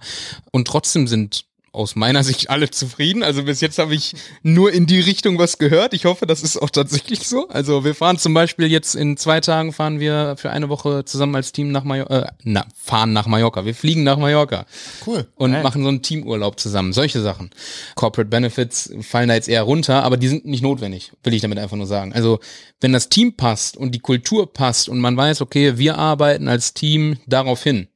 [0.52, 3.24] Und trotzdem sind aus meiner Sicht alle zufrieden.
[3.24, 5.96] Also bis jetzt habe ich nur in die Richtung was gehört.
[5.96, 7.48] Ich hoffe, das ist auch tatsächlich so.
[7.50, 11.36] Also wir fahren zum Beispiel jetzt in zwei Tagen fahren wir für eine Woche zusammen
[11.36, 13.66] als Team nach Mallorca, äh, na, fahren nach Mallorca.
[13.66, 14.68] Wir fliegen nach Mallorca.
[15.06, 15.26] Cool.
[15.36, 15.64] Und Nein.
[15.64, 16.94] machen so einen Teamurlaub zusammen.
[16.94, 17.50] Solche Sachen.
[17.96, 21.58] Corporate Benefits fallen da jetzt eher runter, aber die sind nicht notwendig, will ich damit
[21.58, 22.14] einfach nur sagen.
[22.14, 22.40] Also
[22.82, 26.76] wenn das Team passt und die Kultur passt und man weiß, okay, wir arbeiten als
[26.76, 27.88] Team darauf hin,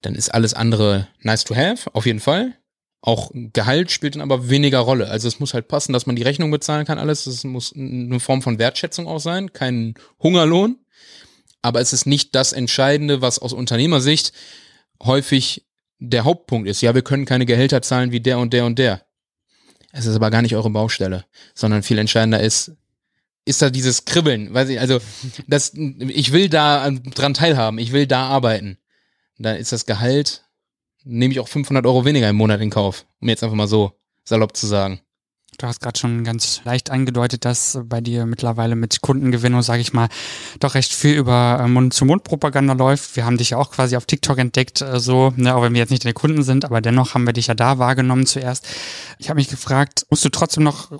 [0.00, 2.54] dann ist alles andere nice to have, auf jeden Fall.
[3.04, 5.08] Auch Gehalt spielt dann aber weniger Rolle.
[5.08, 7.26] Also es muss halt passen, dass man die Rechnung bezahlen kann, alles.
[7.26, 10.78] Es muss eine Form von Wertschätzung auch sein, kein Hungerlohn.
[11.62, 14.32] Aber es ist nicht das Entscheidende, was aus Unternehmersicht
[15.02, 15.66] häufig
[15.98, 16.80] der Hauptpunkt ist.
[16.80, 19.02] Ja, wir können keine Gehälter zahlen wie der und der und der.
[19.90, 22.72] Es ist aber gar nicht eure Baustelle, sondern viel entscheidender ist,
[23.44, 25.00] ist da dieses Kribbeln, weiß ich, also
[25.48, 28.78] das, ich will da dran teilhaben, ich will da arbeiten.
[29.38, 30.44] Da ist das Gehalt
[31.04, 33.92] nehme ich auch 500 Euro weniger im Monat in Kauf, um jetzt einfach mal so
[34.24, 35.00] salopp zu sagen.
[35.58, 39.92] Du hast gerade schon ganz leicht angedeutet, dass bei dir mittlerweile mit Kundengewinnung, sage ich
[39.92, 40.08] mal,
[40.60, 43.16] doch recht viel über äh, Mund-zu-Mund-Propaganda läuft.
[43.16, 45.80] Wir haben dich ja auch quasi auf TikTok entdeckt, äh, so, ne, auch wenn wir
[45.80, 48.66] jetzt nicht deine Kunden sind, aber dennoch haben wir dich ja da wahrgenommen zuerst.
[49.18, 50.90] Ich habe mich gefragt, musst du trotzdem noch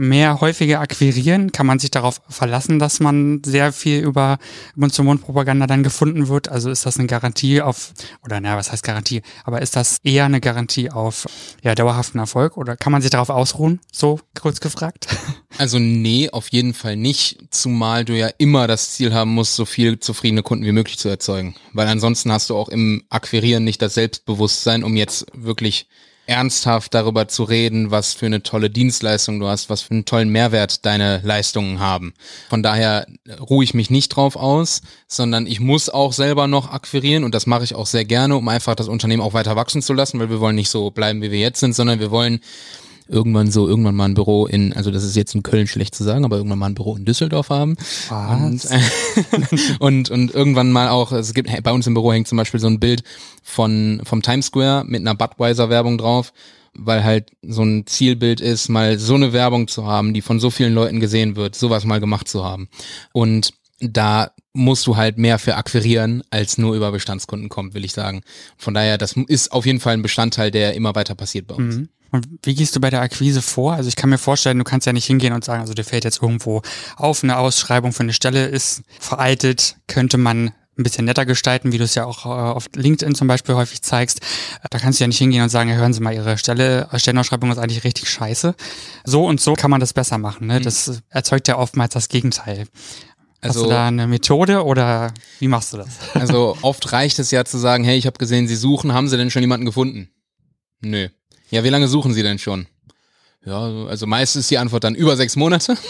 [0.00, 1.52] mehr häufiger akquirieren?
[1.52, 4.38] Kann man sich darauf verlassen, dass man sehr viel über
[4.74, 6.48] Mund-zu-Mund-Propaganda dann gefunden wird?
[6.48, 7.92] Also ist das eine Garantie auf,
[8.24, 9.22] oder naja, was heißt Garantie?
[9.44, 11.26] Aber ist das eher eine Garantie auf
[11.62, 13.80] ja, dauerhaften Erfolg oder kann man sich darauf ausruhen?
[13.92, 15.06] So kurz gefragt.
[15.58, 19.64] Also nee, auf jeden Fall nicht, zumal du ja immer das Ziel haben musst, so
[19.66, 21.54] viel zufriedene Kunden wie möglich zu erzeugen.
[21.74, 25.88] Weil ansonsten hast du auch im Akquirieren nicht das Selbstbewusstsein, um jetzt wirklich
[26.30, 30.30] ernsthaft darüber zu reden, was für eine tolle Dienstleistung du hast, was für einen tollen
[30.30, 32.14] Mehrwert deine Leistungen haben.
[32.48, 33.06] Von daher
[33.40, 37.46] ruhe ich mich nicht drauf aus, sondern ich muss auch selber noch akquirieren und das
[37.46, 40.30] mache ich auch sehr gerne, um einfach das Unternehmen auch weiter wachsen zu lassen, weil
[40.30, 42.40] wir wollen nicht so bleiben, wie wir jetzt sind, sondern wir wollen
[43.10, 46.04] irgendwann so irgendwann mal ein Büro in, also das ist jetzt in Köln schlecht zu
[46.04, 47.76] sagen, aber irgendwann mal ein Büro in Düsseldorf haben.
[48.46, 48.66] Und,
[49.80, 52.68] und, und irgendwann mal auch, es gibt, bei uns im Büro hängt zum Beispiel so
[52.68, 53.02] ein Bild
[53.42, 56.32] von, vom Times Square mit einer Budweiser-Werbung drauf
[56.72, 60.50] weil halt so ein Zielbild ist, mal so eine Werbung zu haben, die von so
[60.50, 62.68] vielen Leuten gesehen wird, sowas mal gemacht zu haben.
[63.12, 67.92] Und da musst du halt mehr für akquirieren, als nur über Bestandskunden kommt, will ich
[67.92, 68.22] sagen.
[68.56, 71.76] Von daher, das ist auf jeden Fall ein Bestandteil, der immer weiter passiert bei uns.
[71.76, 71.88] Mhm.
[72.12, 73.74] Und wie gehst du bei der Akquise vor?
[73.74, 76.04] Also ich kann mir vorstellen, du kannst ja nicht hingehen und sagen, also dir fällt
[76.04, 76.62] jetzt irgendwo
[76.96, 81.78] auf, eine Ausschreibung für eine Stelle ist veraltet, könnte man ein bisschen netter gestalten, wie
[81.78, 84.20] du es ja auch äh, auf LinkedIn zum Beispiel häufig zeigst.
[84.70, 87.58] Da kannst du ja nicht hingehen und sagen, hören Sie mal, Ihre Stelle, Stellenausschreibung ist
[87.58, 88.54] eigentlich richtig scheiße.
[89.04, 90.46] So und so kann man das besser machen.
[90.46, 90.60] Ne?
[90.60, 92.66] Das erzeugt ja oftmals das Gegenteil.
[93.42, 95.88] Hast Also- du da eine Methode oder wie machst du das?
[96.14, 99.16] Also oft reicht es ja zu sagen, hey, ich habe gesehen, Sie suchen, haben Sie
[99.16, 100.10] denn schon jemanden gefunden?
[100.82, 101.08] Nö.
[101.50, 102.66] Ja, wie lange suchen Sie denn schon?
[103.44, 105.76] Ja, also meist ist die Antwort dann über sechs Monate.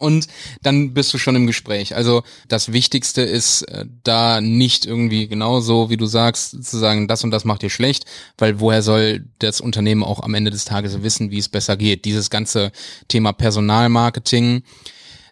[0.00, 0.28] Und
[0.62, 1.96] dann bist du schon im Gespräch.
[1.96, 7.24] Also das Wichtigste ist äh, da nicht irgendwie genauso, wie du sagst, zu sagen, das
[7.24, 8.04] und das macht dir schlecht,
[8.38, 12.04] weil woher soll das Unternehmen auch am Ende des Tages wissen, wie es besser geht?
[12.04, 12.70] Dieses ganze
[13.08, 14.62] Thema Personalmarketing,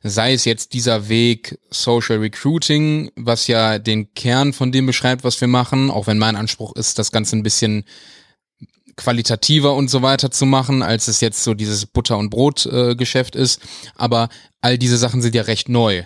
[0.09, 5.41] sei es jetzt dieser Weg Social Recruiting, was ja den Kern von dem beschreibt, was
[5.41, 7.85] wir machen, auch wenn mein Anspruch ist, das Ganze ein bisschen
[8.97, 13.61] qualitativer und so weiter zu machen, als es jetzt so dieses Butter- und Brot-Geschäft ist.
[13.95, 14.29] Aber
[14.61, 16.05] all diese Sachen sind ja recht neu.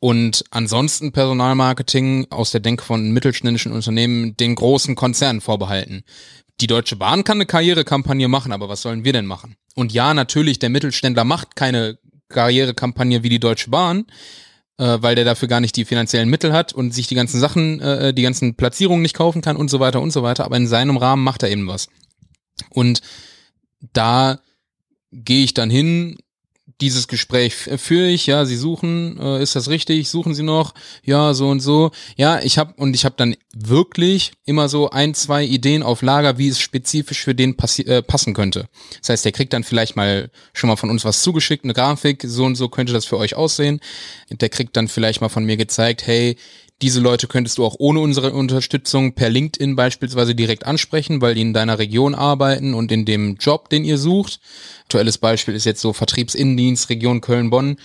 [0.00, 6.04] Und ansonsten Personalmarketing aus der Denke von mittelständischen Unternehmen den großen Konzernen vorbehalten.
[6.60, 9.56] Die Deutsche Bahn kann eine Karrierekampagne machen, aber was sollen wir denn machen?
[9.74, 11.98] Und ja, natürlich, der Mittelständler macht keine
[12.34, 14.06] Karrierekampagne wie die Deutsche Bahn,
[14.78, 17.80] äh, weil der dafür gar nicht die finanziellen Mittel hat und sich die ganzen Sachen,
[17.80, 20.44] äh, die ganzen Platzierungen nicht kaufen kann und so weiter und so weiter.
[20.44, 21.88] Aber in seinem Rahmen macht er eben was.
[22.70, 23.00] Und
[23.92, 24.40] da
[25.12, 26.16] gehe ich dann hin,
[26.80, 30.08] dieses Gespräch führe ich, ja, Sie suchen, äh, ist das richtig?
[30.08, 30.74] Suchen Sie noch?
[31.04, 31.90] Ja, so und so.
[32.16, 36.38] Ja, ich habe und ich habe dann wirklich immer so ein, zwei Ideen auf Lager,
[36.38, 38.68] wie es spezifisch für den passi äh, passen könnte.
[39.00, 42.24] Das heißt, der kriegt dann vielleicht mal schon mal von uns was zugeschickt, eine Grafik,
[42.26, 43.80] so und so könnte das für euch aussehen.
[44.30, 46.36] Der kriegt dann vielleicht mal von mir gezeigt, hey,
[46.82, 51.42] diese Leute könntest du auch ohne unsere Unterstützung per LinkedIn beispielsweise direkt ansprechen, weil die
[51.42, 54.40] in deiner Region arbeiten und in dem Job, den ihr sucht.
[54.82, 57.76] Aktuelles Beispiel ist jetzt so Vertriebsinnendienst Region Köln-Bonn.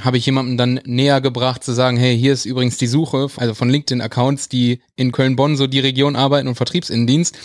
[0.00, 3.54] Habe ich jemandem dann näher gebracht zu sagen, hey, hier ist übrigens die Suche, also
[3.54, 7.36] von LinkedIn-Accounts, die in Köln-Bonn so die Region arbeiten und Vertriebsinnendienst,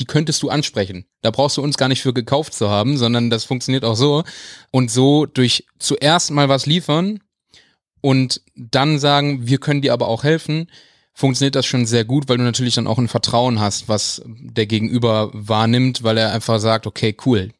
[0.00, 1.06] die könntest du ansprechen.
[1.22, 4.24] Da brauchst du uns gar nicht für gekauft zu haben, sondern das funktioniert auch so.
[4.70, 7.20] Und so durch zuerst mal was liefern,
[8.00, 10.70] und dann sagen, wir können dir aber auch helfen,
[11.12, 14.66] funktioniert das schon sehr gut, weil du natürlich dann auch ein Vertrauen hast, was der
[14.66, 17.52] Gegenüber wahrnimmt, weil er einfach sagt, okay, cool,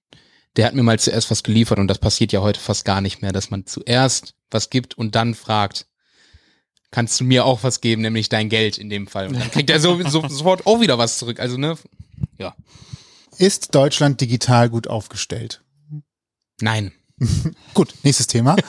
[0.57, 3.23] der hat mir mal zuerst was geliefert und das passiert ja heute fast gar nicht
[3.23, 5.87] mehr, dass man zuerst was gibt und dann fragt,
[6.91, 9.29] kannst du mir auch was geben, nämlich dein Geld in dem Fall.
[9.29, 11.41] Und dann kriegt er so, so, sofort auch wieder was zurück.
[11.41, 11.77] Also, ne,
[12.39, 12.55] ja.
[13.39, 15.63] Ist Deutschland digital gut aufgestellt?
[16.61, 16.93] Nein.
[17.75, 18.57] Gut, nächstes Thema.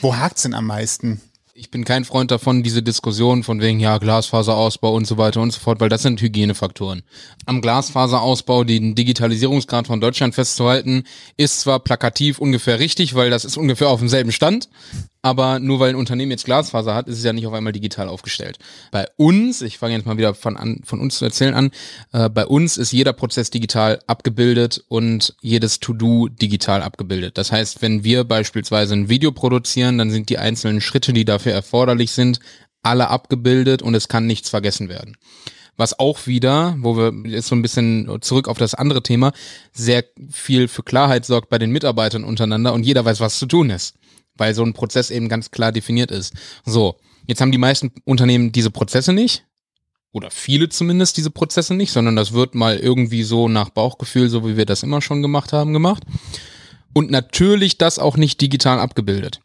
[0.00, 1.20] Wo hakt's denn am meisten?
[1.58, 5.52] Ich bin kein Freund davon, diese Diskussion von wegen, ja, Glasfaserausbau und so weiter und
[5.52, 7.02] so fort, weil das sind Hygienefaktoren.
[7.46, 11.04] Am Glasfaserausbau den Digitalisierungsgrad von Deutschland festzuhalten,
[11.38, 14.68] ist zwar plakativ ungefähr richtig, weil das ist ungefähr auf demselben Stand,
[15.22, 18.08] aber nur weil ein Unternehmen jetzt Glasfaser hat, ist es ja nicht auf einmal digital
[18.08, 18.58] aufgestellt.
[18.92, 21.70] Bei uns, ich fange jetzt mal wieder von, an, von uns zu erzählen an,
[22.12, 27.38] äh, bei uns ist jeder Prozess digital abgebildet und jedes To-Do digital abgebildet.
[27.38, 31.52] Das heißt, wenn wir beispielsweise ein Video produzieren, dann sind die einzelnen Schritte, die dafür
[31.52, 32.40] erforderlich sind,
[32.82, 35.16] alle abgebildet und es kann nichts vergessen werden.
[35.76, 39.32] Was auch wieder, wo wir jetzt so ein bisschen zurück auf das andere Thema,
[39.72, 43.70] sehr viel für Klarheit sorgt bei den Mitarbeitern untereinander und jeder weiß, was zu tun
[43.70, 43.94] ist
[44.36, 46.34] weil so ein Prozess eben ganz klar definiert ist.
[46.64, 46.96] So,
[47.26, 49.44] jetzt haben die meisten Unternehmen diese Prozesse nicht.
[50.12, 54.46] Oder viele zumindest diese Prozesse nicht, sondern das wird mal irgendwie so nach Bauchgefühl, so
[54.48, 56.04] wie wir das immer schon gemacht haben, gemacht.
[56.94, 59.40] Und natürlich das auch nicht digital abgebildet.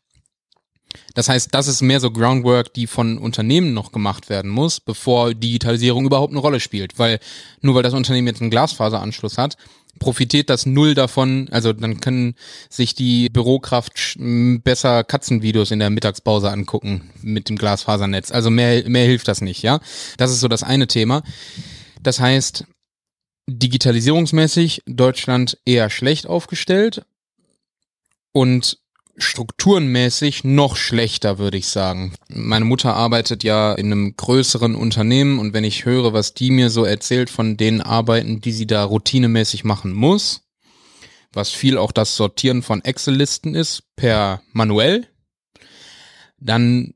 [1.13, 5.33] Das heißt, das ist mehr so Groundwork, die von Unternehmen noch gemacht werden muss, bevor
[5.33, 6.97] Digitalisierung überhaupt eine Rolle spielt.
[6.97, 7.19] Weil
[7.61, 9.57] nur weil das Unternehmen jetzt einen Glasfaseranschluss hat,
[10.01, 11.47] profitiert das null davon.
[11.51, 12.33] Also dann können
[12.69, 18.31] sich die Bürokraft besser Katzenvideos in der Mittagspause angucken mit dem Glasfasernetz.
[18.31, 19.79] Also mehr, mehr hilft das nicht, ja.
[20.17, 21.21] Das ist so das eine Thema.
[22.01, 22.65] Das heißt,
[23.47, 27.05] digitalisierungsmäßig Deutschland eher schlecht aufgestellt
[28.31, 28.79] und
[29.21, 32.13] strukturenmäßig noch schlechter, würde ich sagen.
[32.29, 36.69] Meine Mutter arbeitet ja in einem größeren Unternehmen und wenn ich höre, was die mir
[36.69, 40.41] so erzählt von den Arbeiten, die sie da routinemäßig machen muss,
[41.33, 45.07] was viel auch das Sortieren von Excel-Listen ist, per manuell,
[46.39, 46.93] dann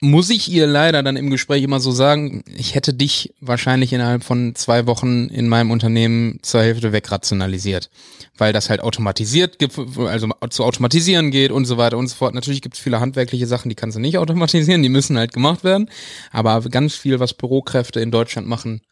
[0.00, 4.24] muss ich ihr leider dann im Gespräch immer so sagen, ich hätte dich wahrscheinlich innerhalb
[4.24, 7.88] von zwei Wochen in meinem Unternehmen zur Hälfte wegrationalisiert,
[8.36, 9.56] weil das halt automatisiert,
[9.96, 12.34] also zu automatisieren geht und so weiter und so fort.
[12.34, 15.64] Natürlich gibt es viele handwerkliche Sachen, die kannst du nicht automatisieren, die müssen halt gemacht
[15.64, 15.88] werden,
[16.30, 18.82] aber ganz viel, was Bürokräfte in Deutschland machen,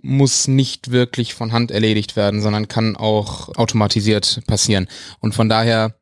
[0.00, 4.88] muss nicht wirklich von Hand erledigt werden, sondern kann auch automatisiert passieren.
[5.20, 5.94] Und von daher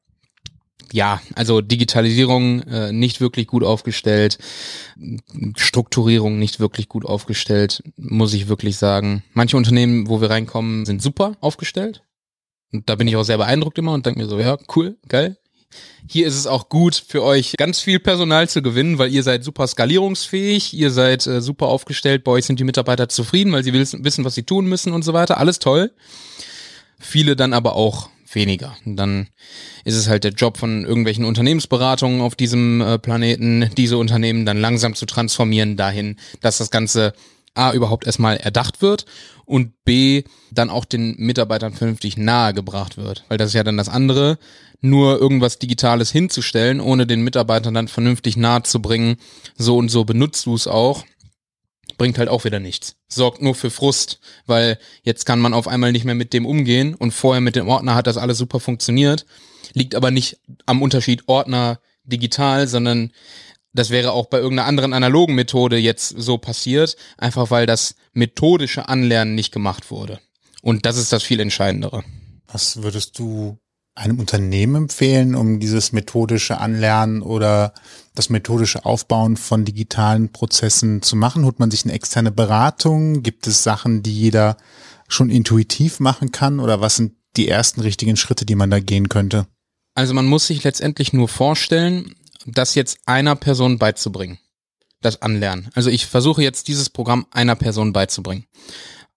[0.92, 4.38] ja, also Digitalisierung äh, nicht wirklich gut aufgestellt,
[5.56, 9.22] Strukturierung nicht wirklich gut aufgestellt, muss ich wirklich sagen.
[9.32, 12.02] Manche Unternehmen, wo wir reinkommen, sind super aufgestellt.
[12.72, 15.36] Und da bin ich auch sehr beeindruckt immer und denke mir so, ja, cool, geil.
[16.08, 19.44] Hier ist es auch gut für euch, ganz viel Personal zu gewinnen, weil ihr seid
[19.44, 23.72] super skalierungsfähig, ihr seid äh, super aufgestellt, bei euch sind die Mitarbeiter zufrieden, weil sie
[23.72, 25.38] wissen, was sie tun müssen und so weiter.
[25.38, 25.92] Alles toll.
[26.98, 28.76] Viele dann aber auch weniger.
[28.84, 29.28] Und dann
[29.84, 34.60] ist es halt der Job von irgendwelchen Unternehmensberatungen auf diesem äh, Planeten, diese Unternehmen dann
[34.60, 37.12] langsam zu transformieren dahin, dass das Ganze
[37.54, 39.06] A überhaupt erstmal erdacht wird
[39.44, 43.24] und B dann auch den Mitarbeitern vernünftig nahegebracht wird.
[43.28, 44.38] Weil das ist ja dann das andere,
[44.80, 49.16] nur irgendwas Digitales hinzustellen, ohne den Mitarbeitern dann vernünftig nahe zu bringen,
[49.56, 51.04] so und so benutzt du es auch,
[51.96, 52.96] bringt halt auch wieder nichts.
[53.08, 56.94] Sorgt nur für Frust, weil jetzt kann man auf einmal nicht mehr mit dem umgehen
[56.94, 59.26] und vorher mit dem Ordner hat das alles super funktioniert.
[59.72, 63.12] Liegt aber nicht am Unterschied Ordner digital, sondern
[63.72, 68.88] das wäre auch bei irgendeiner anderen analogen Methode jetzt so passiert, einfach weil das methodische
[68.88, 70.20] Anlernen nicht gemacht wurde.
[70.62, 72.04] Und das ist das viel Entscheidendere.
[72.48, 73.58] Was würdest du
[74.00, 77.74] einem Unternehmen empfehlen, um dieses methodische Anlernen oder
[78.14, 81.44] das methodische Aufbauen von digitalen Prozessen zu machen?
[81.44, 83.22] Holt man sich eine externe Beratung?
[83.22, 84.56] Gibt es Sachen, die jeder
[85.08, 86.60] schon intuitiv machen kann?
[86.60, 89.46] Oder was sind die ersten richtigen Schritte, die man da gehen könnte?
[89.94, 92.14] Also man muss sich letztendlich nur vorstellen,
[92.46, 94.38] das jetzt einer Person beizubringen.
[95.02, 95.70] Das Anlernen.
[95.74, 98.46] Also ich versuche jetzt dieses Programm einer Person beizubringen.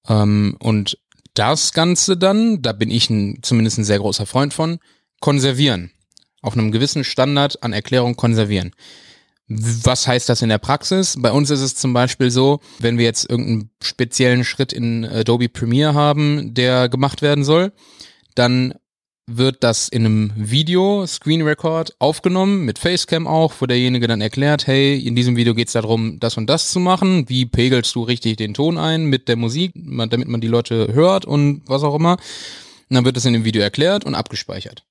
[0.08, 0.98] Ähm, und
[1.34, 4.80] das Ganze dann, da bin ich ein, zumindest ein sehr großer Freund von,
[5.20, 5.92] konservieren.
[6.42, 8.72] Auf einem gewissen Standard an Erklärung konservieren.
[9.48, 11.16] Was heißt das in der Praxis?
[11.20, 15.50] Bei uns ist es zum Beispiel so, wenn wir jetzt irgendeinen speziellen Schritt in Adobe
[15.50, 17.74] Premiere haben, der gemacht werden soll,
[18.36, 18.74] dann
[19.26, 24.68] wird das in einem Video, Screen Record, aufgenommen, mit Facecam auch, wo derjenige dann erklärt,
[24.68, 27.30] hey, in diesem Video geht's darum, das und das zu machen.
[27.30, 31.26] Wie pegelst du richtig den Ton ein mit der Musik, damit man die Leute hört
[31.26, 32.14] und was auch immer.
[32.90, 34.86] Und dann wird das in dem Video erklärt und abgespeichert.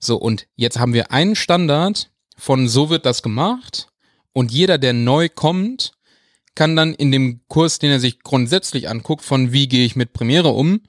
[0.00, 3.88] So, und jetzt haben wir einen Standard von so wird das gemacht
[4.32, 5.92] und jeder, der neu kommt,
[6.54, 10.12] kann dann in dem Kurs, den er sich grundsätzlich anguckt, von wie gehe ich mit
[10.12, 10.80] Premiere um,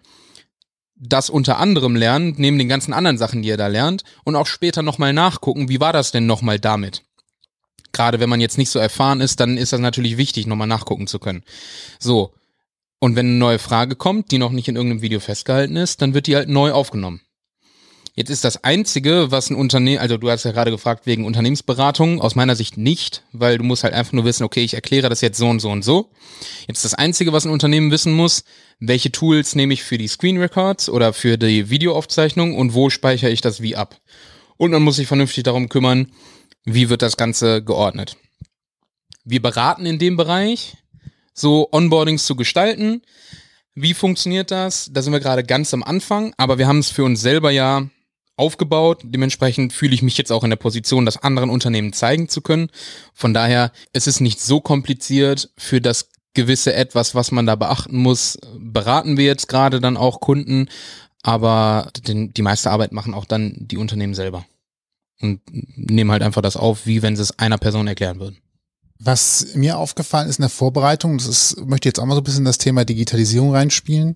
[1.02, 4.46] das unter anderem lernen, neben den ganzen anderen Sachen, die er da lernt, und auch
[4.46, 7.04] später nochmal nachgucken, wie war das denn nochmal damit?
[7.92, 11.08] Gerade wenn man jetzt nicht so erfahren ist, dann ist das natürlich wichtig, nochmal nachgucken
[11.08, 11.44] zu können.
[12.00, 12.34] So.
[13.00, 16.14] Und wenn eine neue Frage kommt, die noch nicht in irgendeinem Video festgehalten ist, dann
[16.14, 17.22] wird die halt neu aufgenommen.
[18.22, 22.22] Jetzt ist das Einzige, was ein Unternehmen, also du hast ja gerade gefragt wegen Unternehmensberatung,
[22.22, 25.22] aus meiner Sicht nicht, weil du musst halt einfach nur wissen, okay, ich erkläre das
[25.22, 26.12] jetzt so und so und so.
[26.68, 28.44] Jetzt das Einzige, was ein Unternehmen wissen muss,
[28.80, 33.32] welche Tools nehme ich für die Screen Records oder für die Videoaufzeichnung und wo speichere
[33.32, 34.00] ich das wie ab.
[34.56, 36.12] Und man muss sich vernünftig darum kümmern,
[36.64, 38.18] wie wird das Ganze geordnet.
[39.26, 40.78] Wir beraten in dem Bereich,
[41.34, 43.02] so Onboardings zu gestalten.
[43.74, 44.92] Wie funktioniert das?
[44.94, 47.90] Da sind wir gerade ganz am Anfang, aber wir haben es für uns selber ja
[48.42, 49.02] aufgebaut.
[49.04, 52.70] Dementsprechend fühle ich mich jetzt auch in der Position, das anderen Unternehmen zeigen zu können.
[53.14, 57.98] Von daher, es ist nicht so kompliziert für das gewisse etwas, was man da beachten
[57.98, 58.40] muss.
[58.58, 60.70] Beraten wir jetzt gerade dann auch Kunden,
[61.22, 64.44] aber den, die meiste Arbeit machen auch dann die Unternehmen selber.
[65.22, 68.40] Und nehmen halt einfach das auf, wie wenn sie es einer Person erklären würden.
[69.04, 72.24] Was mir aufgefallen ist in der Vorbereitung, das ist, möchte jetzt auch mal so ein
[72.24, 74.16] bisschen das Thema Digitalisierung reinspielen.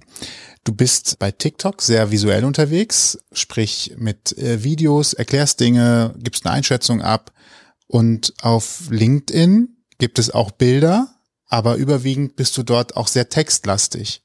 [0.63, 6.53] Du bist bei TikTok sehr visuell unterwegs, sprich mit äh, Videos, erklärst Dinge, gibst eine
[6.53, 7.31] Einschätzung ab.
[7.87, 11.15] Und auf LinkedIn gibt es auch Bilder,
[11.47, 14.21] aber überwiegend bist du dort auch sehr textlastig.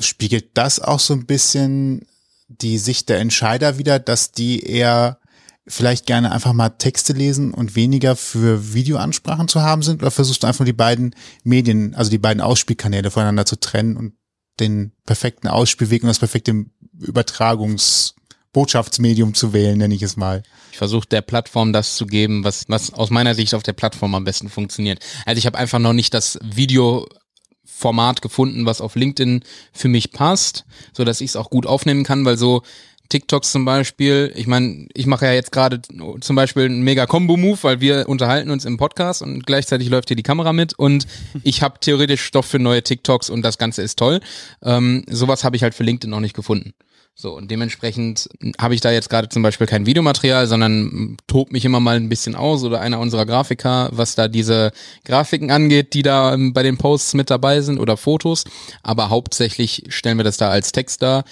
[0.00, 2.08] Spiegelt das auch so ein bisschen
[2.48, 5.20] die Sicht der Entscheider wieder, dass die eher
[5.68, 10.02] vielleicht gerne einfach mal Texte lesen und weniger für Videoansprachen zu haben sind?
[10.02, 14.14] Oder versuchst du einfach die beiden Medien, also die beiden Ausspielkanäle voneinander zu trennen und
[14.60, 16.66] den perfekten Ausspielweg und das perfekte
[17.00, 20.42] Übertragungsbotschaftsmedium zu wählen, nenne ich es mal.
[20.72, 24.14] Ich versuche der Plattform das zu geben, was, was aus meiner Sicht auf der Plattform
[24.14, 25.00] am besten funktioniert.
[25.26, 30.64] Also ich habe einfach noch nicht das Videoformat gefunden, was auf LinkedIn für mich passt,
[30.96, 32.62] so dass ich es auch gut aufnehmen kann, weil so
[33.08, 34.32] TikToks zum Beispiel.
[34.36, 35.80] Ich meine, ich mache ja jetzt gerade
[36.20, 40.16] zum Beispiel einen mega Combo-Move, weil wir unterhalten uns im Podcast und gleichzeitig läuft hier
[40.16, 41.06] die Kamera mit und
[41.42, 44.20] ich habe theoretisch Stoff für neue TikToks und das Ganze ist toll.
[44.62, 46.74] Ähm, sowas habe ich halt für LinkedIn noch nicht gefunden.
[47.20, 48.28] So, und dementsprechend
[48.60, 52.08] habe ich da jetzt gerade zum Beispiel kein Videomaterial, sondern tob mich immer mal ein
[52.08, 54.70] bisschen aus oder einer unserer Grafiker, was da diese
[55.04, 58.44] Grafiken angeht, die da ähm, bei den Posts mit dabei sind oder Fotos.
[58.84, 61.24] Aber hauptsächlich stellen wir das da als Text dar.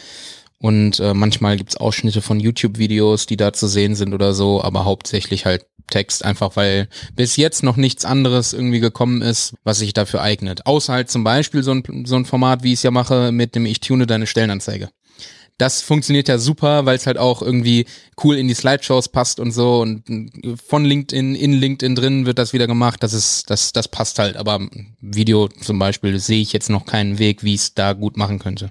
[0.59, 4.85] Und äh, manchmal gibt's Ausschnitte von YouTube-Videos, die da zu sehen sind oder so, aber
[4.85, 9.93] hauptsächlich halt Text, einfach weil bis jetzt noch nichts anderes irgendwie gekommen ist, was sich
[9.93, 10.67] dafür eignet.
[10.67, 13.55] Außer halt zum Beispiel so ein, so ein Format, wie ich es ja mache, mit
[13.55, 14.89] dem Ich tune deine Stellenanzeige.
[15.59, 17.87] Das funktioniert ja super, weil es halt auch irgendwie
[18.23, 20.03] cool in die Slideshows passt und so und
[20.67, 23.03] von LinkedIn in LinkedIn drin wird das wieder gemacht.
[23.03, 24.37] Das ist, das, das passt halt.
[24.37, 24.61] Aber
[25.01, 28.71] Video zum Beispiel sehe ich jetzt noch keinen Weg, wie es da gut machen könnte.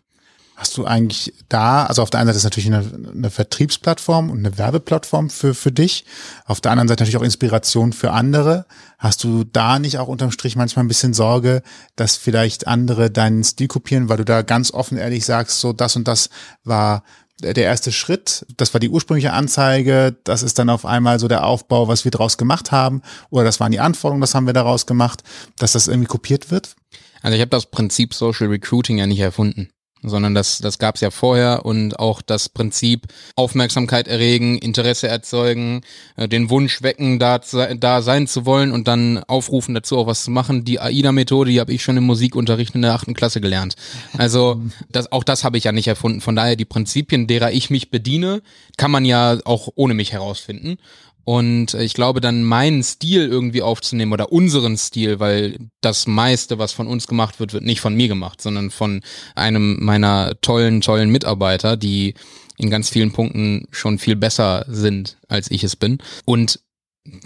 [0.55, 4.39] Hast du eigentlich da, also auf der einen Seite ist natürlich eine, eine Vertriebsplattform und
[4.39, 6.05] eine Werbeplattform für, für dich.
[6.45, 8.65] Auf der anderen Seite natürlich auch Inspiration für andere.
[8.97, 11.61] Hast du da nicht auch unterm Strich manchmal ein bisschen Sorge,
[11.97, 15.97] dass vielleicht andere deinen Stil kopieren, weil du da ganz offen ehrlich sagst, so das
[15.97, 16.29] und das
[16.63, 17.03] war
[17.41, 21.45] der erste Schritt, das war die ursprüngliche Anzeige, das ist dann auf einmal so der
[21.45, 24.85] Aufbau, was wir daraus gemacht haben, oder das waren die Anforderungen, das haben wir daraus
[24.85, 25.21] gemacht,
[25.57, 26.77] dass das irgendwie kopiert wird?
[27.21, 29.67] Also ich habe das Prinzip Social Recruiting ja nicht erfunden
[30.09, 35.81] sondern das, das gab es ja vorher und auch das Prinzip Aufmerksamkeit erregen, Interesse erzeugen,
[36.15, 37.39] äh, den Wunsch wecken, da,
[37.77, 40.65] da sein zu wollen und dann aufrufen dazu auch was zu machen.
[40.65, 43.75] Die AIDA-Methode, die habe ich schon im Musikunterricht in der achten Klasse gelernt.
[44.17, 46.21] Also das, auch das habe ich ja nicht erfunden.
[46.21, 48.41] Von daher die Prinzipien, derer ich mich bediene,
[48.77, 50.77] kann man ja auch ohne mich herausfinden.
[51.25, 56.71] Und ich glaube, dann meinen Stil irgendwie aufzunehmen oder unseren Stil, weil das meiste, was
[56.71, 59.01] von uns gemacht wird, wird nicht von mir gemacht, sondern von
[59.33, 62.13] einem meiner tollen, tollen Mitarbeiter, die
[62.57, 65.97] in ganz vielen Punkten schon viel besser sind, als ich es bin.
[66.25, 66.59] Und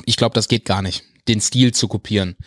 [0.05, 2.37] ich glaube, das geht gar nicht, den Stil zu kopieren.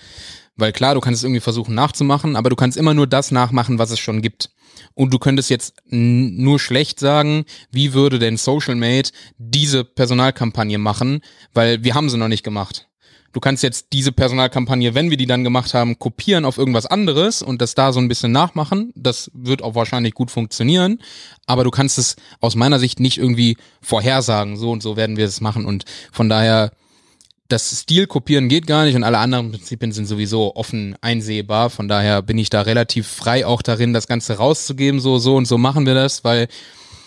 [0.57, 3.79] Weil klar, du kannst es irgendwie versuchen nachzumachen, aber du kannst immer nur das nachmachen,
[3.79, 4.51] was es schon gibt.
[4.95, 11.21] Und du könntest jetzt nur schlecht sagen, wie würde denn SocialMate diese Personalkampagne machen,
[11.55, 12.89] weil wir haben sie noch nicht gemacht.
[13.33, 17.41] Du kannst jetzt diese Personalkampagne, wenn wir die dann gemacht haben, kopieren auf irgendwas anderes
[17.41, 18.93] und das da so ein bisschen nachmachen.
[18.95, 20.99] Das wird auch wahrscheinlich gut funktionieren.
[21.47, 24.59] Aber du kannst es aus meiner Sicht nicht irgendwie vorhersagen.
[24.59, 25.65] So und so werden wir es machen.
[25.65, 26.73] Und von daher
[27.53, 31.69] das Stil kopieren geht gar nicht und alle anderen Prinzipien sind sowieso offen einsehbar.
[31.71, 35.01] Von daher bin ich da relativ frei auch darin, das Ganze rauszugeben.
[35.01, 36.49] So, so und so machen wir das, weil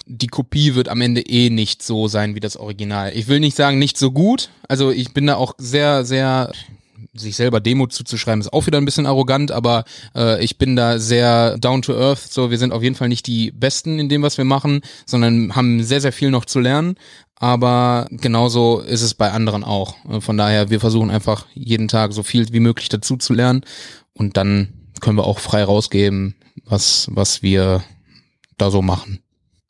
[0.06, 3.12] die Kopie wird am Ende eh nicht so sein wie das Original.
[3.16, 4.50] Ich will nicht sagen, nicht so gut.
[4.68, 6.52] Also ich bin da auch sehr, sehr
[7.14, 9.86] sich selber Demo zuzuschreiben, ist auch wieder ein bisschen arrogant, aber
[10.16, 12.20] äh, ich bin da sehr down to earth.
[12.20, 15.56] So, wir sind auf jeden Fall nicht die Besten in dem, was wir machen, sondern
[15.56, 16.98] haben sehr, sehr viel noch zu lernen
[17.36, 19.96] aber genauso ist es bei anderen auch.
[20.22, 23.66] Von daher, wir versuchen einfach jeden Tag so viel wie möglich dazu zu lernen
[24.14, 27.84] und dann können wir auch frei rausgeben, was, was wir
[28.58, 29.20] da so machen.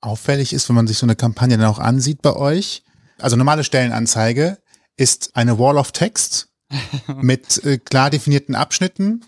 [0.02, 2.84] Auffällig ist, wenn man sich so eine Kampagne dann auch ansieht bei euch,
[3.20, 4.60] also normale Stellenanzeige
[4.98, 6.50] ist eine Wall of Text
[7.22, 9.26] mit äh, klar definierten Abschnitten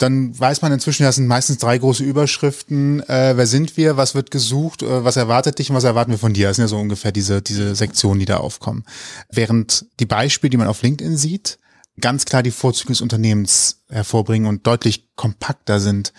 [0.00, 3.00] dann weiß man inzwischen, das sind meistens drei große Überschriften.
[3.00, 3.98] Äh, wer sind wir?
[3.98, 4.82] Was wird gesucht?
[4.82, 6.48] Äh, was erwartet dich und was erwarten wir von dir?
[6.48, 8.84] Das sind ja so ungefähr diese, diese Sektionen, die da aufkommen.
[9.30, 11.58] Während die Beispiele, die man auf LinkedIn sieht,
[12.00, 16.14] ganz klar die Vorzüge des Unternehmens hervorbringen und deutlich kompakter sind.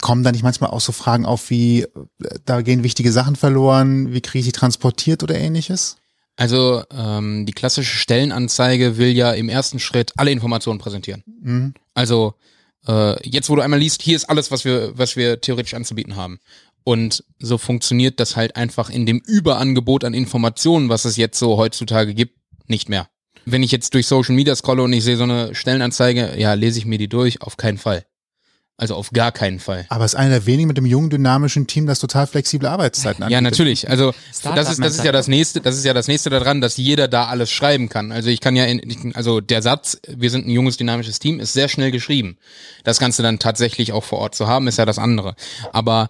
[0.00, 1.88] Kommen da nicht manchmal auch so Fragen auf wie, äh,
[2.46, 5.96] da gehen wichtige Sachen verloren, wie kriege ich sie transportiert oder ähnliches?
[6.36, 11.24] Also ähm, die klassische Stellenanzeige will ja im ersten Schritt alle Informationen präsentieren.
[11.42, 11.74] Mhm.
[11.94, 12.34] Also
[12.88, 16.16] äh, jetzt wo du einmal liest, hier ist alles, was wir, was wir theoretisch anzubieten
[16.16, 16.40] haben.
[16.84, 21.58] Und so funktioniert das halt einfach in dem Überangebot an Informationen, was es jetzt so
[21.58, 23.08] heutzutage gibt, nicht mehr.
[23.44, 26.78] Wenn ich jetzt durch Social Media scrolle und ich sehe so eine Stellenanzeige, ja, lese
[26.78, 27.42] ich mir die durch?
[27.42, 28.04] Auf keinen Fall.
[28.80, 29.86] Also auf gar keinen Fall.
[29.88, 33.24] Aber es ist einer der wenigen mit dem jungen, dynamischen Team, das total flexible Arbeitszeiten
[33.24, 33.32] anbietet.
[33.32, 33.90] Ja, natürlich.
[33.90, 34.14] Also
[34.44, 37.08] das ist, das ist ja das nächste, das ist ja das nächste daran, dass jeder
[37.08, 38.12] da alles schreiben kann.
[38.12, 41.54] Also ich kann ja, in, also der Satz, wir sind ein junges, dynamisches Team, ist
[41.54, 42.38] sehr schnell geschrieben.
[42.84, 45.34] Das Ganze dann tatsächlich auch vor Ort zu haben, ist ja das andere.
[45.72, 46.08] Aber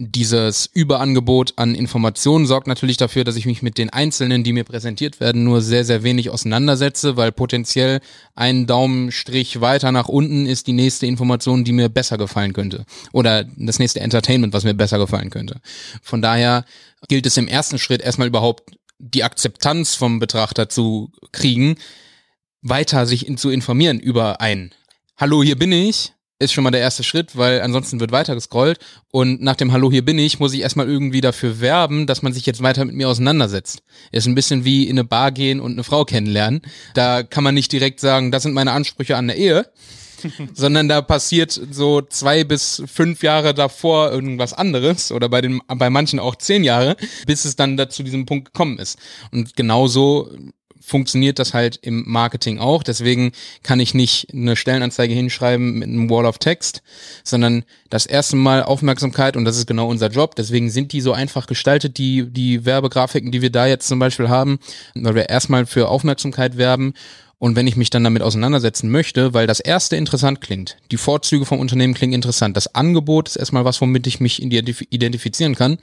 [0.00, 4.62] dieses Überangebot an Informationen sorgt natürlich dafür, dass ich mich mit den Einzelnen, die mir
[4.62, 7.98] präsentiert werden, nur sehr, sehr wenig auseinandersetze, weil potenziell
[8.36, 12.86] ein Daumenstrich weiter nach unten ist die nächste Information, die mir besser gefallen könnte.
[13.12, 15.60] Oder das nächste Entertainment, was mir besser gefallen könnte.
[16.00, 16.64] Von daher
[17.08, 21.74] gilt es im ersten Schritt erstmal überhaupt die Akzeptanz vom Betrachter zu kriegen,
[22.62, 24.72] weiter sich in, zu informieren über ein
[25.16, 28.78] Hallo, hier bin ich ist schon mal der erste Schritt, weil ansonsten wird weiter gescrollt
[29.10, 32.32] und nach dem Hallo, hier bin ich, muss ich erstmal irgendwie dafür werben, dass man
[32.32, 33.82] sich jetzt weiter mit mir auseinandersetzt.
[34.12, 36.62] Ist ein bisschen wie in eine Bar gehen und eine Frau kennenlernen.
[36.94, 39.66] Da kann man nicht direkt sagen, das sind meine Ansprüche an der Ehe,
[40.54, 45.90] sondern da passiert so zwei bis fünf Jahre davor irgendwas anderes oder bei den, bei
[45.90, 48.98] manchen auch zehn Jahre, bis es dann da zu diesem Punkt gekommen ist.
[49.32, 50.30] Und genauso
[50.88, 52.82] funktioniert das halt im Marketing auch.
[52.82, 53.32] Deswegen
[53.62, 56.82] kann ich nicht eine Stellenanzeige hinschreiben mit einem Wall of Text,
[57.22, 60.34] sondern das erste Mal Aufmerksamkeit und das ist genau unser Job.
[60.34, 64.28] Deswegen sind die so einfach gestaltet, die, die Werbegrafiken, die wir da jetzt zum Beispiel
[64.28, 64.58] haben,
[64.94, 66.94] weil wir erstmal für Aufmerksamkeit werben
[67.40, 71.46] und wenn ich mich dann damit auseinandersetzen möchte, weil das erste interessant klingt, die Vorzüge
[71.46, 75.78] vom Unternehmen klingen interessant, das Angebot ist erstmal was, womit ich mich identif identifizieren kann,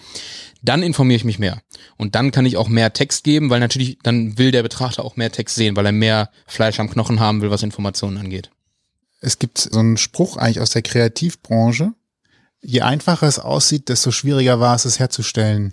[0.61, 1.61] dann informiere ich mich mehr.
[1.95, 5.15] Und dann kann ich auch mehr Text geben, weil natürlich dann will der Betrachter auch
[5.15, 8.51] mehr Text sehen, weil er mehr Fleisch am Knochen haben will, was Informationen angeht.
[9.21, 11.93] Es gibt so einen Spruch eigentlich aus der Kreativbranche.
[12.61, 15.71] Je einfacher es aussieht, desto schwieriger war es, es herzustellen.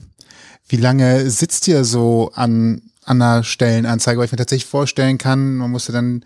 [0.69, 5.57] Wie lange sitzt ihr so an an einer Stellenanzeige, weil ich mir tatsächlich vorstellen kann,
[5.57, 6.25] man musste dann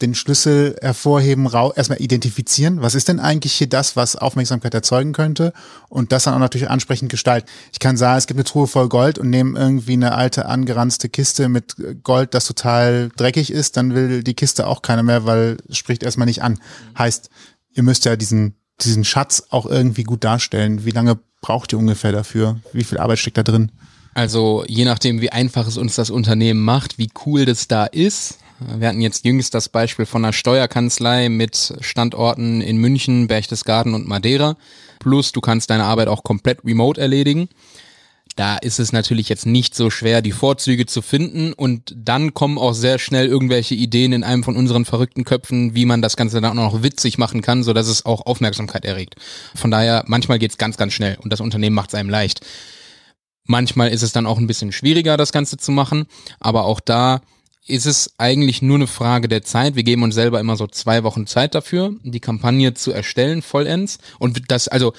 [0.00, 5.52] den Schlüssel hervorheben, erstmal identifizieren, was ist denn eigentlich hier das, was Aufmerksamkeit erzeugen könnte
[5.88, 7.48] und das dann auch natürlich ansprechend gestalten.
[7.72, 11.08] Ich kann sagen, es gibt eine Truhe voll Gold und nehme irgendwie eine alte angeranzte
[11.08, 15.56] Kiste mit Gold, das total dreckig ist, dann will die Kiste auch keiner mehr, weil
[15.68, 16.60] es spricht erstmal nicht an.
[16.96, 17.28] Heißt,
[17.72, 20.84] ihr müsst ja diesen, diesen Schatz auch irgendwie gut darstellen.
[20.84, 22.60] Wie lange braucht ihr ungefähr dafür?
[22.72, 23.72] Wie viel Arbeit steckt da drin?
[24.18, 28.38] Also je nachdem, wie einfach es uns das Unternehmen macht, wie cool das da ist.
[28.76, 34.08] Wir hatten jetzt jüngst das Beispiel von einer Steuerkanzlei mit Standorten in München, Berchtesgaden und
[34.08, 34.56] Madeira.
[34.98, 37.48] Plus du kannst deine Arbeit auch komplett remote erledigen.
[38.34, 42.58] Da ist es natürlich jetzt nicht so schwer, die Vorzüge zu finden und dann kommen
[42.58, 46.40] auch sehr schnell irgendwelche Ideen in einem von unseren verrückten Köpfen, wie man das Ganze
[46.40, 49.14] dann auch noch witzig machen kann, so dass es auch Aufmerksamkeit erregt.
[49.54, 52.44] Von daher, manchmal geht's ganz, ganz schnell und das Unternehmen macht es einem leicht.
[53.48, 56.06] Manchmal ist es dann auch ein bisschen schwieriger, das Ganze zu machen,
[56.38, 57.22] aber auch da
[57.66, 59.74] ist es eigentlich nur eine Frage der Zeit.
[59.74, 63.98] Wir geben uns selber immer so zwei Wochen Zeit dafür, die Kampagne zu erstellen, vollends.
[64.18, 64.92] Und das, also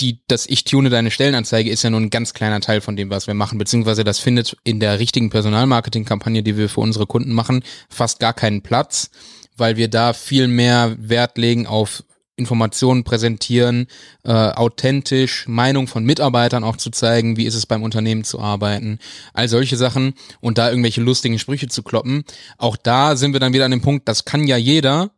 [0.00, 3.08] die, das Ich tune deine Stellenanzeige ist ja nur ein ganz kleiner Teil von dem,
[3.08, 7.32] was wir machen, beziehungsweise das findet in der richtigen Personalmarketing-Kampagne, die wir für unsere Kunden
[7.32, 9.10] machen, fast gar keinen Platz,
[9.56, 12.04] weil wir da viel mehr Wert legen auf
[12.36, 13.86] Informationen präsentieren,
[14.24, 18.98] äh, authentisch Meinung von Mitarbeitern auch zu zeigen, wie ist es beim Unternehmen zu arbeiten,
[19.32, 22.24] all solche Sachen und da irgendwelche lustigen Sprüche zu kloppen.
[22.58, 25.10] Auch da sind wir dann wieder an dem Punkt, das kann ja jeder,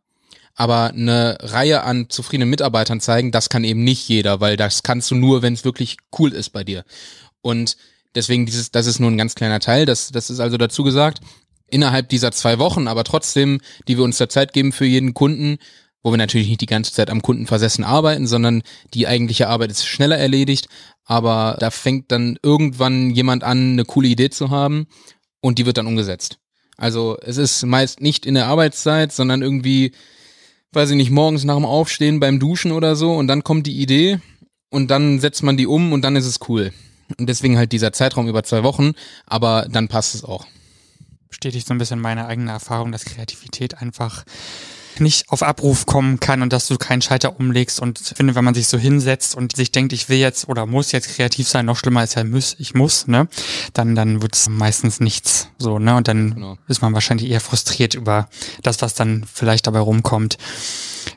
[0.55, 5.11] aber eine Reihe an zufriedenen Mitarbeitern zeigen, das kann eben nicht jeder, weil das kannst
[5.11, 6.85] du nur, wenn es wirklich cool ist bei dir.
[7.41, 7.75] Und
[8.15, 11.19] deswegen dieses, das ist nur ein ganz kleiner Teil, das, das ist also dazu gesagt.
[11.71, 15.59] Innerhalb dieser zwei Wochen, aber trotzdem, die wir uns da Zeit geben für jeden Kunden,
[16.03, 18.61] wo wir natürlich nicht die ganze Zeit am Kunden versessen arbeiten, sondern
[18.93, 20.67] die eigentliche Arbeit ist schneller erledigt,
[21.05, 24.87] aber da fängt dann irgendwann jemand an, eine coole Idee zu haben
[25.41, 26.39] und die wird dann umgesetzt.
[26.77, 29.91] Also es ist meist nicht in der Arbeitszeit, sondern irgendwie,
[30.71, 33.81] weiß ich nicht, morgens nach dem Aufstehen beim Duschen oder so und dann kommt die
[33.81, 34.19] Idee
[34.69, 36.71] und dann setzt man die um und dann ist es cool.
[37.17, 38.93] Und deswegen halt dieser Zeitraum über zwei Wochen,
[39.25, 40.45] aber dann passt es auch.
[41.27, 44.23] Bestätigt so ein bisschen meine eigene Erfahrung, dass Kreativität einfach
[44.99, 47.79] nicht auf Abruf kommen kann und dass du keinen Schalter umlegst.
[47.79, 50.65] Und ich finde, wenn man sich so hinsetzt und sich denkt, ich will jetzt oder
[50.65, 53.27] muss jetzt kreativ sein, noch schlimmer ist ja muss, ich muss, ne?
[53.73, 55.95] Dann, dann wird es meistens nichts so, ne?
[55.95, 56.57] Und dann genau.
[56.67, 58.29] ist man wahrscheinlich eher frustriert über
[58.63, 60.37] das, was dann vielleicht dabei rumkommt.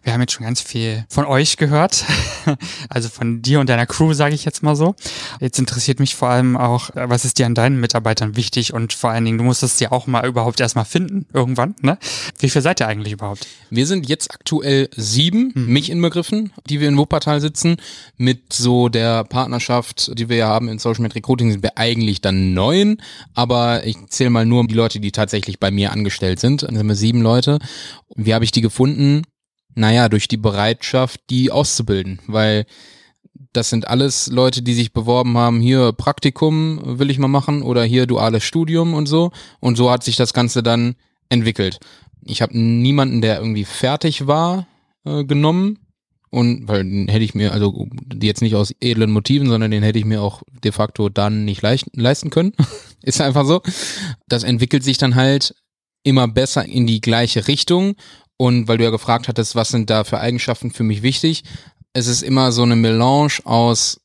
[0.02, 2.04] Wir haben jetzt schon ganz viel von euch gehört,
[2.88, 4.94] also von dir und deiner Crew, sage ich jetzt mal so.
[5.40, 9.10] Jetzt interessiert mich vor allem auch, was ist dir an deinen Mitarbeitern wichtig und vor
[9.10, 11.74] allen Dingen, du musst es ja auch mal überhaupt erstmal finden, irgendwann.
[11.80, 11.98] Ne?
[12.38, 13.46] Wie viel seid ihr eigentlich überhaupt?
[13.70, 15.66] Wir sind jetzt aktuell sieben, mhm.
[15.66, 17.76] mich inbegriffen, die wir in Wuppertal sitzen.
[18.16, 22.20] Mit so der Partnerschaft, die wir ja haben in Social Media Recruiting, sind wir eigentlich
[22.20, 22.98] dann neun,
[23.34, 26.62] aber ich zähle mal nur die Leute, die tatsächlich bei mir angestellt sind.
[26.62, 27.58] Dann sind wir sieben Leute.
[28.14, 29.22] Wie habe ich die gefunden?
[29.74, 32.66] Naja, durch die Bereitschaft, die auszubilden, weil
[33.52, 37.84] das sind alles Leute, die sich beworben haben, hier Praktikum will ich mal machen oder
[37.84, 39.30] hier duales Studium und so.
[39.60, 40.94] Und so hat sich das Ganze dann
[41.28, 41.78] entwickelt.
[42.24, 44.66] Ich habe niemanden, der irgendwie fertig war,
[45.04, 45.78] äh, genommen.
[46.30, 47.88] Und weil den hätte ich mir, also
[48.22, 51.60] jetzt nicht aus edlen Motiven, sondern den hätte ich mir auch de facto dann nicht
[51.62, 52.54] leisten können.
[53.02, 53.60] Ist einfach so.
[54.28, 55.54] Das entwickelt sich dann halt
[56.04, 57.96] immer besser in die gleiche Richtung
[58.42, 61.44] und weil du ja gefragt hattest, was sind da für Eigenschaften für mich wichtig,
[61.92, 64.00] es ist immer so eine Melange aus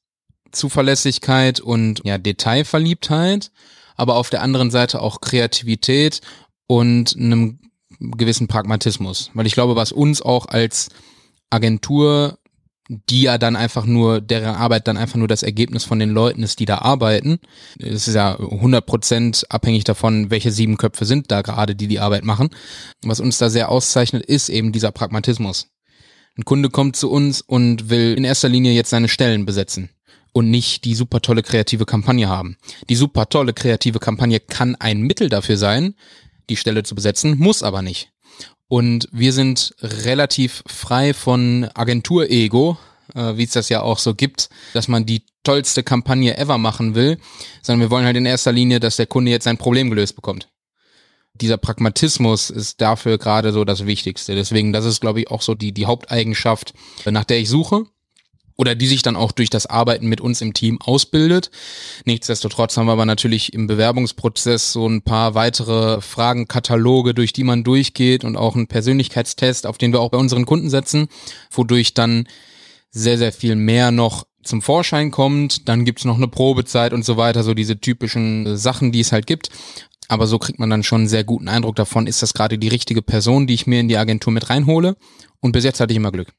[0.51, 3.51] Zuverlässigkeit und ja, Detailverliebtheit,
[3.95, 6.21] aber auf der anderen Seite auch Kreativität
[6.67, 7.57] und einem
[7.99, 9.31] gewissen Pragmatismus.
[9.33, 10.89] Weil ich glaube, was uns auch als
[11.49, 12.37] Agentur
[12.89, 16.43] die ja dann einfach nur, deren Arbeit dann einfach nur das Ergebnis von den Leuten
[16.43, 17.39] ist, die da arbeiten.
[17.79, 22.23] Es ist ja 100% abhängig davon, welche sieben Köpfe sind da gerade, die die Arbeit
[22.23, 22.49] machen.
[23.03, 25.67] Was uns da sehr auszeichnet, ist eben dieser Pragmatismus.
[26.37, 29.89] Ein Kunde kommt zu uns und will in erster Linie jetzt seine Stellen besetzen
[30.33, 32.57] und nicht die super tolle kreative Kampagne haben.
[32.89, 35.95] Die super tolle kreative Kampagne kann ein Mittel dafür sein,
[36.49, 38.11] die Stelle zu besetzen, muss aber nicht.
[38.67, 42.77] Und wir sind relativ frei von Agentur-Ego,
[43.15, 46.93] äh, wie es das ja auch so gibt, dass man die tollste Kampagne ever machen
[46.93, 47.17] will,
[47.61, 50.49] sondern wir wollen halt in erster Linie, dass der Kunde jetzt sein Problem gelöst bekommt.
[51.33, 54.35] Dieser Pragmatismus ist dafür gerade so das Wichtigste.
[54.35, 56.73] Deswegen, das ist, glaube ich, auch so die, die Haupteigenschaft,
[57.05, 57.85] nach der ich suche
[58.57, 61.51] oder die sich dann auch durch das Arbeiten mit uns im Team ausbildet.
[62.05, 67.63] Nichtsdestotrotz haben wir aber natürlich im Bewerbungsprozess so ein paar weitere Fragenkataloge, durch die man
[67.63, 71.07] durchgeht und auch einen Persönlichkeitstest, auf den wir auch bei unseren Kunden setzen,
[71.51, 72.27] wodurch dann
[72.89, 75.69] sehr, sehr viel mehr noch zum Vorschein kommt.
[75.69, 79.27] Dann gibt's noch eine Probezeit und so weiter, so diese typischen Sachen, die es halt
[79.27, 79.49] gibt.
[80.07, 82.69] Aber so kriegt man dann schon einen sehr guten Eindruck davon, ist das gerade die
[82.69, 84.95] richtige Person, die ich mir in die Agentur mit reinhole.
[85.41, 86.33] Und bis jetzt hatte ich immer Glück.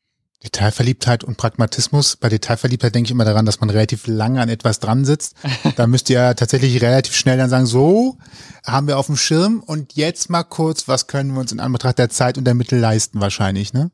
[0.44, 2.16] Detailverliebtheit und Pragmatismus.
[2.16, 5.34] Bei Detailverliebtheit denke ich immer daran, dass man relativ lange an etwas dran sitzt.
[5.76, 8.16] Da müsst ihr ja tatsächlich relativ schnell dann sagen, so
[8.64, 11.98] haben wir auf dem Schirm und jetzt mal kurz, was können wir uns in Anbetracht
[11.98, 13.90] der Zeit und der Mittel leisten wahrscheinlich, ne?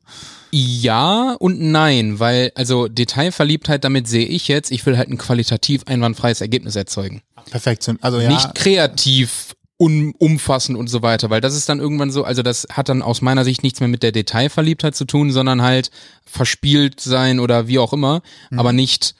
[0.51, 5.83] Ja und nein, weil also Detailverliebtheit, damit sehe ich jetzt, ich will halt ein qualitativ
[5.85, 7.21] einwandfreies Ergebnis erzeugen.
[7.49, 7.97] Perfektion.
[8.01, 8.29] Also ja.
[8.29, 12.65] Nicht kreativ un umfassend und so weiter, weil das ist dann irgendwann so, also das
[12.71, 15.91] hat dann aus meiner Sicht nichts mehr mit der Detailverliebtheit zu tun, sondern halt
[16.25, 18.21] verspielt sein oder wie auch immer,
[18.51, 18.59] Mhm.
[18.59, 19.15] aber nicht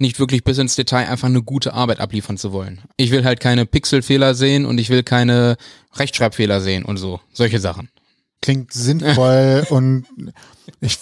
[0.00, 2.82] nicht wirklich bis ins Detail einfach eine gute Arbeit abliefern zu wollen.
[2.96, 5.56] Ich will halt keine Pixelfehler sehen und ich will keine
[5.96, 7.88] Rechtschreibfehler sehen und so, solche Sachen.
[8.40, 10.06] Klingt sinnvoll und
[10.80, 10.98] ich,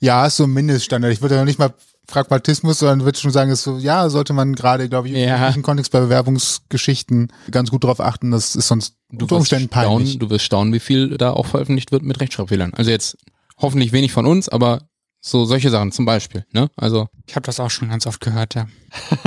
[0.00, 1.12] ja, ist so ein Mindeststandard.
[1.12, 1.72] Ich würde ja noch nicht mal
[2.06, 5.50] Pragmatismus, sondern würde schon sagen, ist so, ja, sollte man gerade, glaube ich, Ja.
[5.54, 5.62] im.
[5.62, 8.30] Kontext bei Bewerbungsgeschichten ganz gut darauf achten.
[8.30, 10.08] Das ist sonst Du unter wirst, Umständen peinlich.
[10.10, 12.74] staunen, du wirst staunen, wie viel da auch veröffentlicht wird mit Rechtschreibfehlern.
[12.74, 13.16] Also jetzt
[13.58, 14.82] hoffentlich wenig von uns, aber
[15.20, 16.44] so solche Sachen zum Beispiel.
[16.52, 16.68] Ne?
[16.76, 18.66] Also Ich habe das auch schon ganz oft gehört, ja.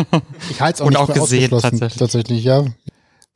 [0.52, 2.00] Ich halte es auch Und nicht auch für gesehen, ausgeschlossen, tatsächlich.
[2.00, 2.66] tatsächlich, ja.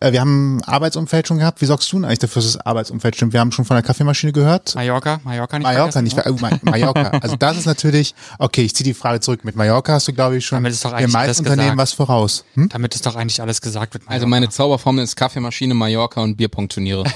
[0.02, 1.62] Äh, Wir haben ein Arbeitsumfeld schon gehabt.
[1.62, 3.34] Wie sorgst du denn eigentlich dafür, dass das Arbeitsumfeld stimmt?
[3.34, 4.76] Wir haben schon von der Kaffeemaschine gehört.
[4.76, 6.24] Mallorca, Mallorca nicht Mallorca nicht, ne?
[6.24, 7.10] ver- oh, Ma- Mallorca.
[7.22, 9.45] Also das ist natürlich, okay, ich ziehe die Frage zurück.
[9.45, 11.78] Mit Mallorca hast du, glaube ich, schon Damit ist doch den eigentlich meisten alles Unternehmen
[11.78, 11.78] gesagt.
[11.78, 12.43] was voraus.
[12.56, 12.70] Hm?
[12.70, 14.04] Damit ist doch eigentlich alles gesagt wird.
[14.08, 17.04] Also meine Zauberformel ist Kaffeemaschine, Mallorca und Bierpunktturniere.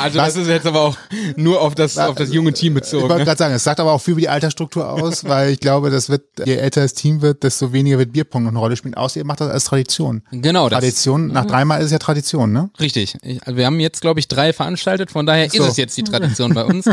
[0.00, 0.96] also das ist jetzt aber auch
[1.36, 3.02] nur auf das, auf das junge Team Ich bezogen.
[3.08, 3.24] wollte Ne?
[3.24, 6.08] gerade sagen, es sagt aber auch viel über die Altersstruktur aus, weil ich glaube, das
[6.08, 8.94] wird, je älter das Team wird, desto weniger wird Bierpong noch eine Rolle spielen.
[8.94, 10.22] Außer ihr macht das als Tradition.
[10.30, 12.70] Genau, das Tradition, nach dreimal ist es ja Tradition, ne?
[12.80, 13.16] richtig.
[13.22, 15.62] Ich, also wir haben jetzt, glaube ich, drei veranstaltet, von daher So.
[15.62, 16.88] ist es jetzt die Tradition bei uns.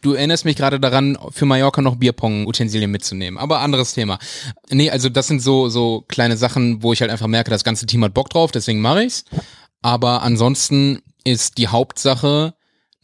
[0.00, 3.38] Du erinnerst mich gerade daran, für Mallorca noch Bierpong-Utensilien mitzunehmen.
[3.38, 4.18] Aber anderes Thema.
[4.70, 7.86] Nee, also das sind so, so kleine Sachen, wo ich halt einfach merke, das ganze
[7.86, 9.24] Team hat Bock drauf, deswegen mache ich's.
[9.82, 12.54] Aber ansonsten ist die Hauptsache,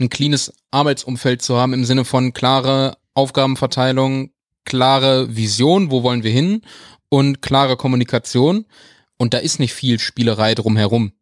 [0.01, 4.31] ein cleanes Arbeitsumfeld zu haben im Sinne von klare Aufgabenverteilung,
[4.65, 6.63] klare Vision, wo wollen wir hin
[7.09, 8.67] und klare Kommunikation.
[9.19, 11.13] Und da ist nicht viel Spielerei drumherum.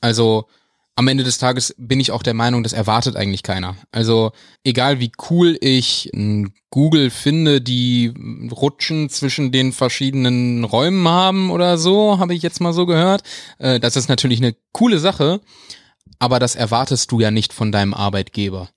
[0.00, 0.46] Also
[0.96, 3.76] am Ende des Tages bin ich auch der Meinung, das erwartet eigentlich keiner.
[3.90, 4.32] Also
[4.64, 6.10] egal wie cool ich
[6.70, 8.12] Google finde, die
[8.50, 13.22] Rutschen zwischen den verschiedenen Räumen haben oder so, habe ich jetzt mal so gehört.
[13.58, 15.40] Äh, das ist natürlich eine coole Sache,
[16.18, 18.68] aber das erwartest du ja nicht von deinem Arbeitgeber.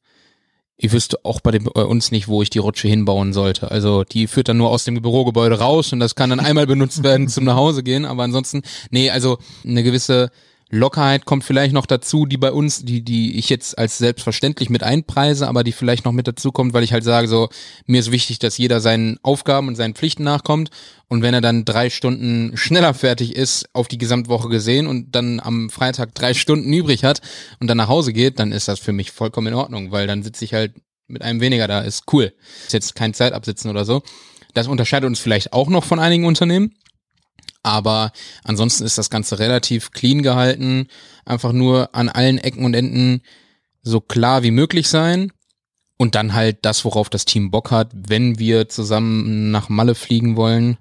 [0.75, 3.69] Ich wüsste auch bei, dem, bei uns nicht, wo ich die Rutsche hinbauen sollte.
[3.69, 7.03] Also die führt dann nur aus dem Bürogebäude raus und das kann dann einmal benutzt
[7.03, 8.05] werden zum nach Hause gehen.
[8.05, 10.31] Aber ansonsten, nee, also eine gewisse
[10.73, 14.81] Lockerheit kommt vielleicht noch dazu, die bei uns, die, die ich jetzt als selbstverständlich mit
[14.81, 17.49] einpreise, aber die vielleicht noch mit dazu kommt, weil ich halt sage, so,
[17.85, 20.71] mir ist wichtig, dass jeder seinen Aufgaben und seinen Pflichten nachkommt.
[21.07, 25.39] Und wenn er dann drei Stunden schneller fertig ist, auf die Gesamtwoche gesehen und dann
[25.39, 27.21] am Freitag drei Stunden übrig hat
[27.59, 30.23] und dann nach Hause geht, dann ist das für mich vollkommen in Ordnung, weil dann
[30.23, 30.73] sitze ich halt
[31.07, 32.33] mit einem weniger da, ist cool.
[32.65, 34.01] Ist jetzt kein Zeitabsitzen oder so.
[34.55, 36.73] Das unterscheidet uns vielleicht auch noch von einigen Unternehmen.
[37.63, 38.11] Aber
[38.43, 40.87] ansonsten ist das Ganze relativ clean gehalten.
[41.25, 43.21] Einfach nur an allen Ecken und Enden
[43.81, 45.31] so klar wie möglich sein.
[45.97, 50.35] Und dann halt das, worauf das Team Bock hat, wenn wir zusammen nach Malle fliegen
[50.35, 50.77] wollen.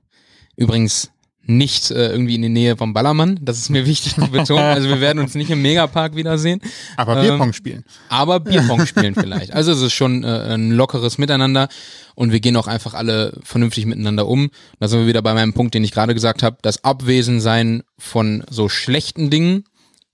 [0.57, 1.13] Übrigens
[1.45, 3.39] nicht äh, irgendwie in die Nähe vom Ballermann.
[3.43, 4.63] Das ist mir wichtig zu betonen.
[4.63, 6.61] Also wir werden uns nicht im Megapark wiedersehen.
[6.97, 7.85] Aber Ähm, Bierpong spielen.
[8.09, 9.53] Aber Bierpong spielen vielleicht.
[9.53, 11.69] Also es ist schon äh, ein lockeres Miteinander
[12.15, 14.51] und wir gehen auch einfach alle vernünftig miteinander um.
[14.79, 16.59] Da sind wir wieder bei meinem Punkt, den ich gerade gesagt habe.
[16.63, 19.65] Das Abwesensein von so schlechten Dingen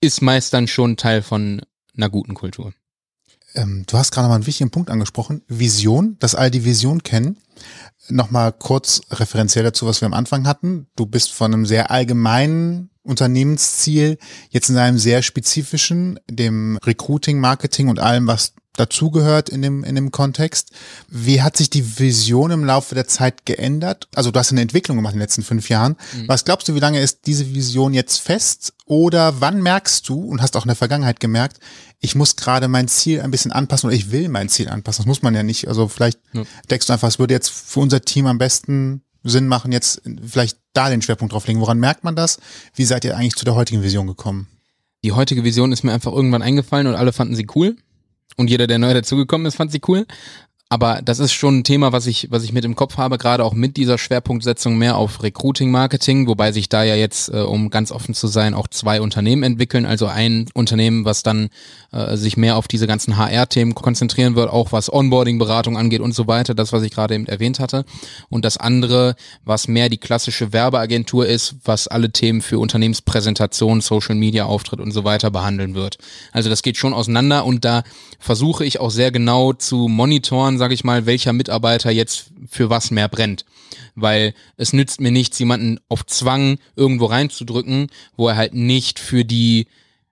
[0.01, 1.61] ist meist dann schon Teil von
[1.95, 2.73] einer guten Kultur.
[3.55, 5.41] Ähm, du hast gerade mal einen wichtigen Punkt angesprochen.
[5.47, 7.37] Vision, dass all die Vision kennen.
[8.07, 10.87] Nochmal kurz referenziell dazu, was wir am Anfang hatten.
[10.95, 14.17] Du bist von einem sehr allgemeinen Unternehmensziel
[14.49, 19.95] jetzt in einem sehr spezifischen, dem Recruiting, Marketing und allem, was dazugehört in dem, in
[19.95, 20.71] dem Kontext.
[21.09, 24.07] Wie hat sich die Vision im Laufe der Zeit geändert?
[24.15, 25.95] Also du hast eine Entwicklung gemacht in den letzten fünf Jahren.
[26.27, 28.73] Was glaubst du, wie lange ist diese Vision jetzt fest?
[28.85, 31.59] Oder wann merkst du und hast auch in der Vergangenheit gemerkt,
[31.99, 35.03] ich muss gerade mein Ziel ein bisschen anpassen oder ich will mein Ziel anpassen.
[35.03, 35.67] Das muss man ja nicht.
[35.67, 36.43] Also vielleicht Ja.
[36.69, 40.57] denkst du einfach, es würde jetzt für unser Team am besten Sinn machen, jetzt vielleicht
[40.73, 41.59] da den Schwerpunkt drauf legen.
[41.59, 42.39] Woran merkt man das?
[42.73, 44.47] Wie seid ihr eigentlich zu der heutigen Vision gekommen?
[45.03, 47.75] Die heutige Vision ist mir einfach irgendwann eingefallen und alle fanden sie cool.
[48.39, 50.05] Und jeder, der neu dazugekommen ist, fand sie cool.
[50.71, 53.43] Aber das ist schon ein Thema, was ich, was ich mit im Kopf habe, gerade
[53.43, 57.71] auch mit dieser Schwerpunktsetzung mehr auf Recruiting Marketing, wobei sich da ja jetzt, äh, um
[57.71, 59.87] ganz offen zu sein, auch zwei Unternehmen entwickeln.
[59.87, 61.49] Also ein Unternehmen, was dann
[61.91, 66.27] äh, sich mehr auf diese ganzen HR-Themen konzentrieren wird, auch was Onboarding-Beratung angeht und so
[66.27, 67.83] weiter, das, was ich gerade eben erwähnt hatte.
[68.29, 74.13] Und das andere, was mehr die klassische Werbeagentur ist, was alle Themen für Unternehmenspräsentation, Social
[74.13, 75.97] Media Auftritt und so weiter behandeln wird.
[76.31, 77.81] Also das geht schon auseinander und da
[78.19, 82.91] versuche ich auch sehr genau zu monitoren, sage ich mal, welcher Mitarbeiter jetzt für was
[82.91, 83.45] mehr brennt.
[83.95, 89.25] Weil es nützt mir nichts, jemanden auf Zwang irgendwo reinzudrücken, wo er halt nicht für
[89.25, 89.67] die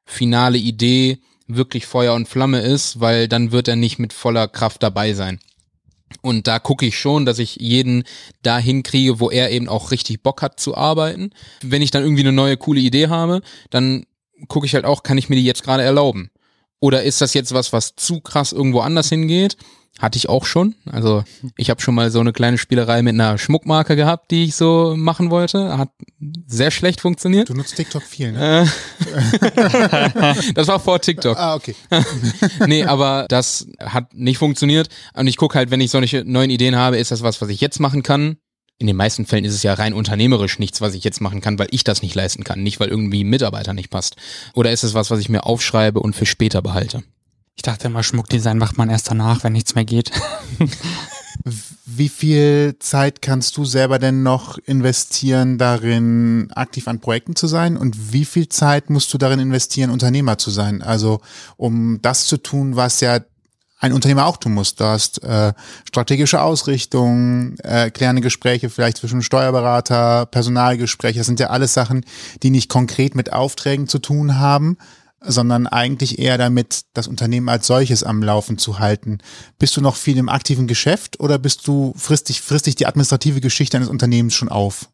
[0.05, 4.83] finale Idee wirklich Feuer und Flamme ist, weil dann wird er nicht mit voller Kraft
[4.83, 5.39] dabei sein.
[6.21, 8.03] Und da gucke ich schon, dass ich jeden
[8.41, 11.31] dahin kriege, wo er eben auch richtig Bock hat zu arbeiten.
[11.61, 14.05] Wenn ich dann irgendwie eine neue coole Idee habe, dann
[14.47, 16.29] gucke ich halt auch, kann ich mir die jetzt gerade erlauben?
[16.79, 19.57] Oder ist das jetzt was, was zu krass irgendwo anders hingeht?
[19.99, 20.75] Hatte ich auch schon.
[20.85, 21.23] Also
[21.55, 24.93] ich habe schon mal so eine kleine Spielerei mit einer Schmuckmarke gehabt, die ich so
[24.95, 25.77] machen wollte.
[25.77, 25.89] Hat
[26.45, 27.49] sehr schlecht funktioniert.
[27.49, 28.69] Du nutzt TikTok viel, ne?
[28.99, 31.37] Äh, das war vor TikTok.
[31.37, 31.75] Ah, okay.
[32.67, 34.89] nee, aber das hat nicht funktioniert.
[35.15, 37.59] Und ich gucke halt, wenn ich solche neuen Ideen habe, ist das was, was ich
[37.59, 38.37] jetzt machen kann.
[38.79, 41.57] In den meisten Fällen ist es ja rein unternehmerisch nichts, was ich jetzt machen kann,
[41.57, 44.15] weil ich das nicht leisten kann, nicht weil irgendwie ein Mitarbeiter nicht passt.
[44.53, 47.01] Oder ist es was, was ich mir aufschreibe und für später behalte?
[47.57, 50.11] Ich dachte immer, Schmuckdesign macht man erst danach, wenn nichts mehr geht.
[51.85, 57.75] Wie viel Zeit kannst du selber denn noch investieren, darin aktiv an Projekten zu sein?
[57.75, 60.83] Und wie viel Zeit musst du darin investieren, Unternehmer zu sein?
[60.83, 61.19] Also
[61.55, 63.21] um das zu tun, was ja
[63.79, 64.75] ein Unternehmer auch tun muss.
[64.75, 65.53] Du hast äh,
[65.87, 71.19] strategische Ausrichtung, äh, klärende Gespräche vielleicht zwischen Steuerberater, Personalgespräche.
[71.19, 72.05] Das sind ja alles Sachen,
[72.43, 74.77] die nicht konkret mit Aufträgen zu tun haben,
[75.27, 79.19] sondern eigentlich eher damit, das Unternehmen als solches am Laufen zu halten.
[79.59, 83.77] Bist du noch viel im aktiven Geschäft oder bist du frisst dich die administrative Geschichte
[83.77, 84.89] eines Unternehmens schon auf?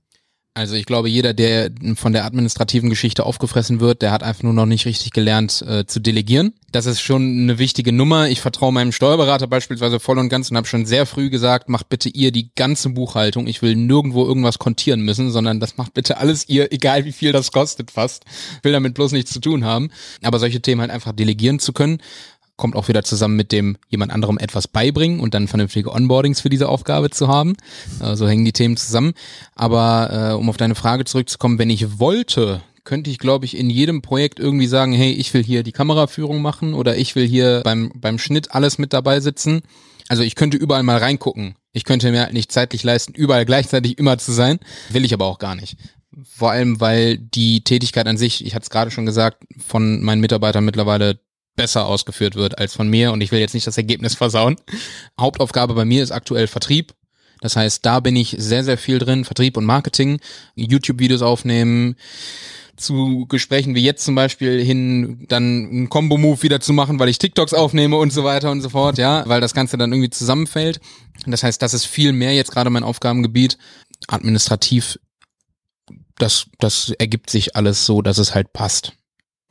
[0.56, 4.54] Also ich glaube, jeder, der von der administrativen Geschichte aufgefressen wird, der hat einfach nur
[4.54, 6.54] noch nicht richtig gelernt äh, zu delegieren.
[6.72, 8.30] Das ist schon eine wichtige Nummer.
[8.30, 11.90] Ich vertraue meinem Steuerberater beispielsweise voll und ganz und habe schon sehr früh gesagt, macht
[11.90, 13.48] bitte ihr die ganze Buchhaltung.
[13.48, 17.32] Ich will nirgendwo irgendwas kontieren müssen, sondern das macht bitte alles ihr, egal wie viel
[17.32, 18.24] das kostet fast.
[18.62, 19.90] Will damit bloß nichts zu tun haben.
[20.22, 22.00] Aber solche Themen halt einfach delegieren zu können,
[22.56, 26.50] kommt auch wieder zusammen mit dem jemand anderem etwas beibringen und dann vernünftige Onboardings für
[26.50, 27.56] diese Aufgabe zu haben.
[28.00, 29.14] Äh, so hängen die Themen zusammen.
[29.56, 33.70] Aber äh, um auf deine Frage zurückzukommen, wenn ich wollte, könnte ich, glaube ich, in
[33.70, 37.62] jedem Projekt irgendwie sagen, hey, ich will hier die Kameraführung machen oder ich will hier
[37.64, 39.62] beim, beim Schnitt alles mit dabei sitzen.
[40.10, 41.56] Also ich könnte überall mal reingucken.
[41.72, 44.60] Ich könnte mir halt nicht zeitlich leisten, überall gleichzeitig immer zu sein.
[44.90, 45.78] Will ich aber auch gar nicht.
[46.24, 50.22] Vor allem, weil die Tätigkeit an sich, ich hatte es gerade schon gesagt, von meinen
[50.22, 51.20] Mitarbeitern mittlerweile
[51.56, 54.56] besser ausgeführt wird als von mir und ich will jetzt nicht das Ergebnis versauen.
[55.20, 56.94] Hauptaufgabe bei mir ist aktuell Vertrieb.
[57.42, 60.22] Das heißt, da bin ich sehr, sehr viel drin, Vertrieb und Marketing,
[60.56, 61.98] YouTube-Videos aufnehmen,
[62.78, 67.20] zu Gesprächen wie jetzt zum Beispiel hin, dann einen Combo-Move wieder zu machen, weil ich
[67.20, 70.80] TikToks aufnehme und so weiter und so fort, ja, weil das Ganze dann irgendwie zusammenfällt.
[71.26, 73.58] Das heißt, das ist viel mehr jetzt gerade mein Aufgabengebiet.
[74.08, 75.00] Administrativ,
[76.18, 78.94] das, das ergibt sich alles so, dass es halt passt.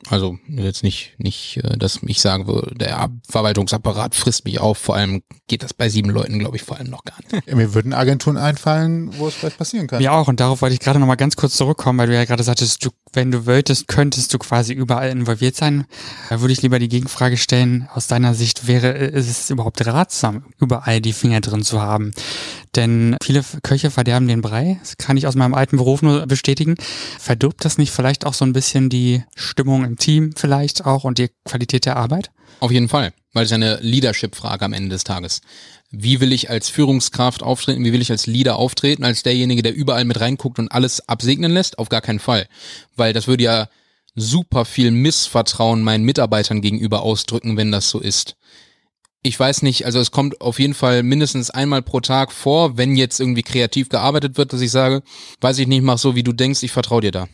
[0.09, 4.77] Also jetzt nicht, nicht, äh, dass ich sagen würde, der Verwaltungsapparat frisst mich auf.
[4.77, 7.47] Vor allem geht das bei sieben Leuten, glaube ich, vor allem noch gar nicht.
[7.47, 9.99] Ja, Mir würden Agenturen einfallen, wo es vielleicht passieren kann.
[9.99, 12.43] Mir auch, und darauf wollte ich gerade nochmal ganz kurz zurückkommen, weil du ja gerade
[12.43, 15.85] sagtest, du, wenn du wolltest, könntest du quasi überall involviert sein.
[16.29, 20.45] Da würde ich lieber die Gegenfrage stellen, aus deiner Sicht wäre, ist es überhaupt ratsam,
[20.59, 22.13] überall die Finger drin zu haben?
[22.75, 26.75] Denn viele Köche verderben den Brei, das kann ich aus meinem alten Beruf nur bestätigen.
[27.19, 31.19] Verdirbt das nicht vielleicht auch so ein bisschen die Stimmung im Team vielleicht auch und
[31.19, 32.31] die Qualität der Arbeit?
[32.59, 35.41] Auf jeden Fall, weil es ja eine Leadership-Frage am Ende des Tages.
[35.95, 37.85] Wie will ich als Führungskraft auftreten?
[37.85, 39.03] Wie will ich als Leader auftreten?
[39.03, 41.77] Als derjenige, der überall mit reinguckt und alles absegnen lässt?
[41.77, 42.47] Auf gar keinen Fall.
[42.95, 43.69] Weil das würde ja
[44.15, 48.37] super viel Missvertrauen meinen Mitarbeitern gegenüber ausdrücken, wenn das so ist.
[49.21, 52.95] Ich weiß nicht, also es kommt auf jeden Fall mindestens einmal pro Tag vor, wenn
[52.95, 55.03] jetzt irgendwie kreativ gearbeitet wird, dass ich sage,
[55.41, 57.27] weiß ich nicht, mach so, wie du denkst, ich vertraue dir da.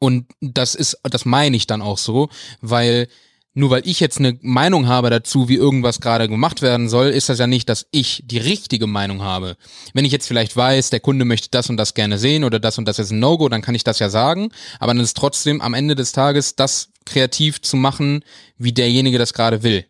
[0.00, 2.28] Und das ist, das meine ich dann auch so,
[2.60, 3.06] weil
[3.54, 7.28] nur weil ich jetzt eine Meinung habe dazu, wie irgendwas gerade gemacht werden soll, ist
[7.28, 9.56] das ja nicht, dass ich die richtige Meinung habe.
[9.92, 12.78] Wenn ich jetzt vielleicht weiß, der Kunde möchte das und das gerne sehen oder das
[12.78, 14.50] und das ist ein No-Go, dann kann ich das ja sagen,
[14.80, 18.24] aber dann ist trotzdem am Ende des Tages das kreativ zu machen,
[18.56, 19.84] wie derjenige das gerade will.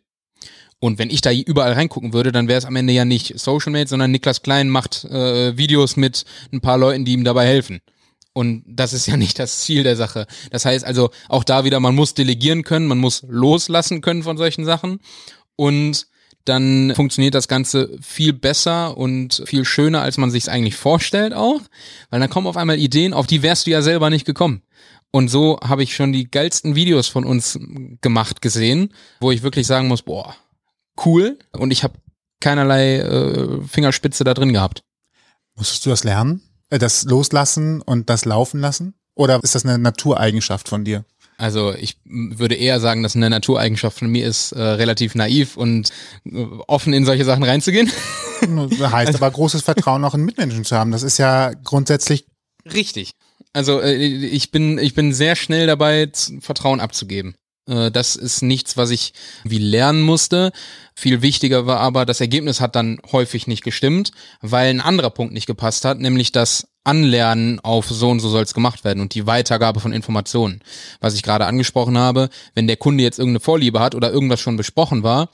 [0.80, 3.70] Und wenn ich da überall reingucken würde, dann wäre es am Ende ja nicht Social
[3.70, 7.80] Mate, sondern Niklas Klein macht äh, Videos mit ein paar Leuten, die ihm dabei helfen.
[8.34, 10.26] Und das ist ja nicht das Ziel der Sache.
[10.50, 14.36] Das heißt also auch da wieder, man muss delegieren können, man muss loslassen können von
[14.36, 15.00] solchen Sachen.
[15.56, 16.06] Und
[16.44, 21.34] dann funktioniert das Ganze viel besser und viel schöner, als man sich es eigentlich vorstellt
[21.34, 21.60] auch.
[22.10, 24.62] Weil dann kommen auf einmal Ideen, auf die wärst du ja selber nicht gekommen.
[25.12, 27.58] Und so habe ich schon die geilsten Videos von uns
[28.00, 30.34] gemacht gesehen, wo ich wirklich sagen muss, boah,
[31.04, 31.38] cool.
[31.52, 31.98] Und ich habe
[32.40, 34.82] keinerlei äh, Fingerspitze da drin gehabt.
[35.54, 36.40] Musstest du das lernen?
[36.72, 38.94] Äh, das loslassen und das laufen lassen?
[39.14, 41.04] Oder ist das eine Natureigenschaft von dir?
[41.36, 45.90] Also ich würde eher sagen, dass eine Natureigenschaft von mir ist, äh, relativ naiv und
[46.24, 47.90] äh, offen in solche Sachen reinzugehen.
[48.42, 50.90] Das heißt aber großes Vertrauen auch in Mitmenschen zu haben.
[50.90, 52.26] Das ist ja grundsätzlich
[52.74, 53.12] richtig.
[53.52, 56.10] Also äh, ich bin ich bin sehr schnell dabei,
[56.40, 57.36] Vertrauen abzugeben.
[57.66, 59.12] Äh, das ist nichts, was ich
[59.44, 60.52] wie lernen musste.
[60.94, 65.32] Viel wichtiger war aber, das Ergebnis hat dann häufig nicht gestimmt, weil ein anderer Punkt
[65.32, 69.14] nicht gepasst hat, nämlich das Anlernen auf so und so soll es gemacht werden und
[69.14, 70.62] die Weitergabe von Informationen.
[71.00, 74.56] Was ich gerade angesprochen habe, wenn der Kunde jetzt irgendeine Vorliebe hat oder irgendwas schon
[74.56, 75.28] besprochen war,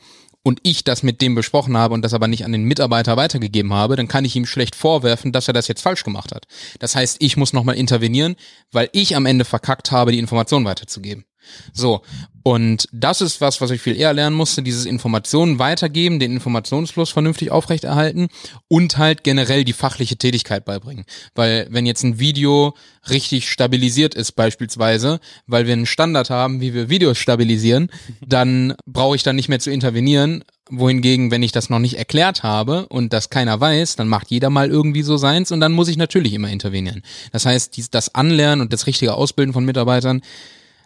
[0.45, 3.75] und ich das mit dem besprochen habe und das aber nicht an den Mitarbeiter weitergegeben
[3.75, 6.47] habe, dann kann ich ihm schlecht vorwerfen, dass er das jetzt falsch gemacht hat.
[6.79, 8.37] Das heißt, ich muss nochmal intervenieren,
[8.73, 11.25] weil ich am Ende verkackt habe, die Information weiterzugeben.
[11.73, 12.03] So.
[12.43, 17.11] Und das ist was, was ich viel eher lernen musste, dieses Informationen weitergeben, den Informationsfluss
[17.11, 18.29] vernünftig aufrechterhalten
[18.69, 21.05] und halt generell die fachliche Tätigkeit beibringen.
[21.35, 22.75] Weil wenn jetzt ein Video
[23.11, 27.91] richtig stabilisiert ist beispielsweise, weil wir einen Standard haben, wie wir Videos stabilisieren,
[28.27, 32.43] dann brauche ich dann nicht mehr zu intervenieren, wohingegen, wenn ich das noch nicht erklärt
[32.43, 35.89] habe und das keiner weiß, dann macht jeder mal irgendwie so seins und dann muss
[35.89, 37.03] ich natürlich immer intervenieren.
[37.33, 40.23] Das heißt, das Anlernen und das richtige Ausbilden von Mitarbeitern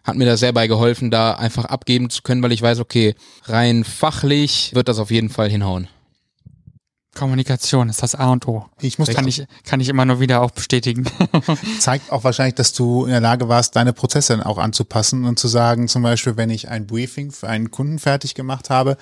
[0.05, 3.15] hat mir da sehr bei geholfen, da einfach abgeben zu können, weil ich weiß, okay,
[3.45, 5.89] rein fachlich wird das auf jeden Fall hinhauen.
[7.15, 8.67] Kommunikation ist das A und O.
[8.81, 11.05] Ich muss kann ich, kann ich immer nur wieder auch bestätigen.
[11.79, 15.39] Zeigt auch wahrscheinlich, dass du in der Lage warst, deine Prozesse dann auch anzupassen und
[15.39, 18.97] zu sagen, zum Beispiel, wenn ich ein Briefing für einen Kunden fertig gemacht habe,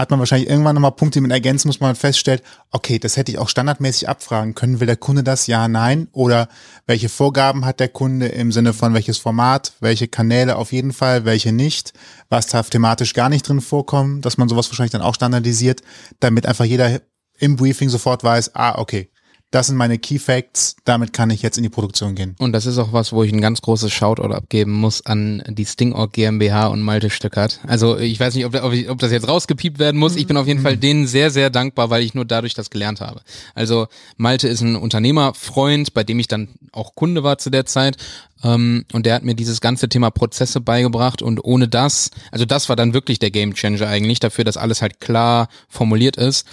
[0.00, 3.38] hat man wahrscheinlich irgendwann nochmal Punkte, man ergänzen muss, man feststellt, okay, das hätte ich
[3.38, 4.80] auch standardmäßig abfragen können.
[4.80, 5.46] Will der Kunde das?
[5.46, 6.08] Ja, nein?
[6.12, 6.48] Oder
[6.86, 11.24] welche Vorgaben hat der Kunde im Sinne von welches Format, welche Kanäle auf jeden Fall,
[11.24, 11.92] welche nicht,
[12.28, 15.82] was darf thematisch gar nicht drin vorkommen, dass man sowas wahrscheinlich dann auch standardisiert,
[16.18, 17.00] damit einfach jeder
[17.38, 19.09] im Briefing sofort weiß, ah, okay,
[19.50, 22.36] das sind meine Key Facts, damit kann ich jetzt in die Produktion gehen.
[22.38, 25.66] Und das ist auch was, wo ich ein ganz großes Shoutout abgeben muss an die
[25.66, 27.58] Stingorg GmbH und Malte Stöckert.
[27.66, 30.14] Also ich weiß nicht, ob, ob, ob das jetzt rausgepiept werden muss.
[30.14, 33.00] Ich bin auf jeden Fall denen sehr, sehr dankbar, weil ich nur dadurch das gelernt
[33.00, 33.22] habe.
[33.54, 37.96] Also Malte ist ein Unternehmerfreund, bei dem ich dann auch Kunde war zu der Zeit.
[38.42, 42.46] Um, ähm, und der hat mir dieses ganze Thema Prozesse beigebracht und ohne das, also
[42.46, 46.46] das war dann wirklich der Game Changer eigentlich dafür, dass alles halt klar formuliert ist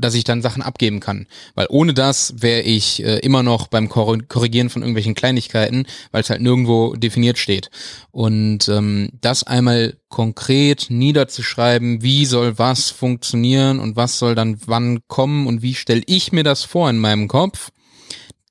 [0.00, 1.26] dass ich dann Sachen abgeben kann.
[1.54, 6.30] Weil ohne das wäre ich äh, immer noch beim Korrigieren von irgendwelchen Kleinigkeiten, weil es
[6.30, 7.70] halt nirgendwo definiert steht.
[8.10, 15.00] Und ähm, das einmal konkret niederzuschreiben, wie soll was funktionieren und was soll dann wann
[15.06, 17.70] kommen und wie stelle ich mir das vor in meinem Kopf,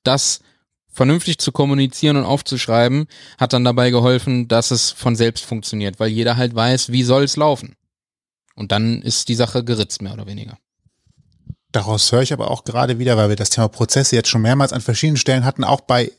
[0.02, 0.40] das
[0.92, 3.06] vernünftig zu kommunizieren und aufzuschreiben,
[3.38, 7.24] hat dann dabei geholfen, dass es von selbst funktioniert, weil jeder halt weiß, wie soll
[7.24, 7.76] es laufen.
[8.54, 10.58] Und dann ist die Sache geritzt, mehr oder weniger.
[11.72, 14.72] Daraus höre ich aber auch gerade wieder, weil wir das Thema Prozesse jetzt schon mehrmals
[14.72, 16.10] an verschiedenen Stellen hatten, auch bei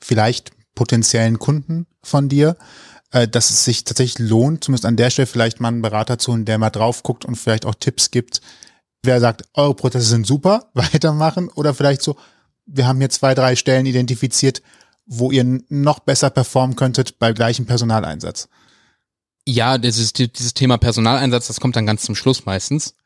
[0.00, 2.56] vielleicht potenziellen Kunden von dir,
[3.12, 6.32] äh, dass es sich tatsächlich lohnt, zumindest an der Stelle vielleicht mal einen Berater zu
[6.32, 8.40] holen, der mal drauf guckt und vielleicht auch Tipps gibt.
[9.02, 12.16] Wer sagt, eure Prozesse sind super, weitermachen oder vielleicht so,
[12.66, 14.60] wir haben hier zwei, drei Stellen identifiziert,
[15.06, 18.48] wo ihr noch besser performen könntet bei gleichem Personaleinsatz.
[19.48, 22.96] Ja, ist dieses Thema Personaleinsatz, das kommt dann ganz zum Schluss meistens.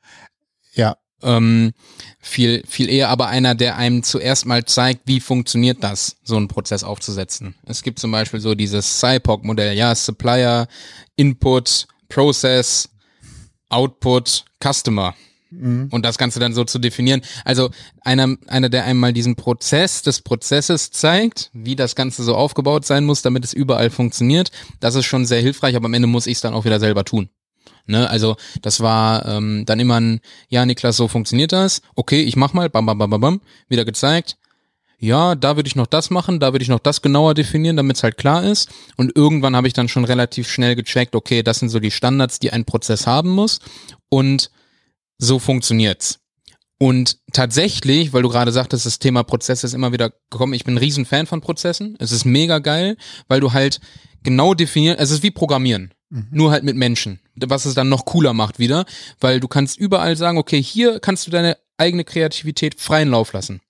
[0.72, 1.72] Ja, ähm,
[2.20, 6.48] viel, viel eher aber einer, der einem zuerst mal zeigt, wie funktioniert das, so einen
[6.48, 7.54] Prozess aufzusetzen.
[7.64, 10.68] Es gibt zum Beispiel so dieses SIPOC-Modell, ja, Supplier,
[11.16, 12.88] Input, Process,
[13.68, 15.14] Output, Customer.
[15.50, 15.88] Mhm.
[15.90, 17.22] Und das Ganze dann so zu definieren.
[17.44, 17.70] Also
[18.02, 23.04] einer, einer, der einmal diesen Prozess des Prozesses zeigt, wie das Ganze so aufgebaut sein
[23.04, 26.34] muss, damit es überall funktioniert, das ist schon sehr hilfreich, aber am Ende muss ich
[26.34, 27.30] es dann auch wieder selber tun.
[27.86, 31.82] Ne, also das war ähm, dann immer ein, ja Niklas, so funktioniert das.
[31.96, 34.36] Okay, ich mach mal, bam, bam, bam, bam, bam, wieder gezeigt.
[35.00, 37.96] ja, da würde ich noch das machen, da würde ich noch das genauer definieren, damit
[37.96, 38.68] es halt klar ist.
[38.96, 42.38] Und irgendwann habe ich dann schon relativ schnell gecheckt, okay, das sind so die Standards,
[42.38, 43.60] die ein Prozess haben muss.
[44.10, 44.50] Und
[45.18, 46.20] so funktioniert's.
[46.78, 50.74] Und tatsächlich, weil du gerade sagtest, das Thema Prozesse ist immer wieder gekommen, ich bin
[50.74, 51.96] ein riesen Fan von Prozessen.
[51.98, 52.96] Es ist mega geil,
[53.28, 53.80] weil du halt
[54.22, 55.92] genau definieren, es ist wie Programmieren.
[56.10, 57.20] Nur halt mit Menschen.
[57.36, 58.84] Was es dann noch cooler macht wieder,
[59.20, 63.60] weil du kannst überall sagen, okay, hier kannst du deine eigene Kreativität freien Lauf lassen.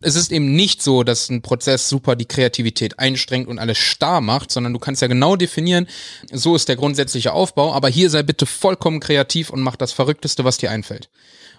[0.00, 4.20] Es ist eben nicht so, dass ein Prozess super die Kreativität einstrengt und alles starr
[4.20, 5.86] macht, sondern du kannst ja genau definieren,
[6.32, 10.44] so ist der grundsätzliche Aufbau, aber hier sei bitte vollkommen kreativ und mach das Verrückteste,
[10.44, 11.10] was dir einfällt.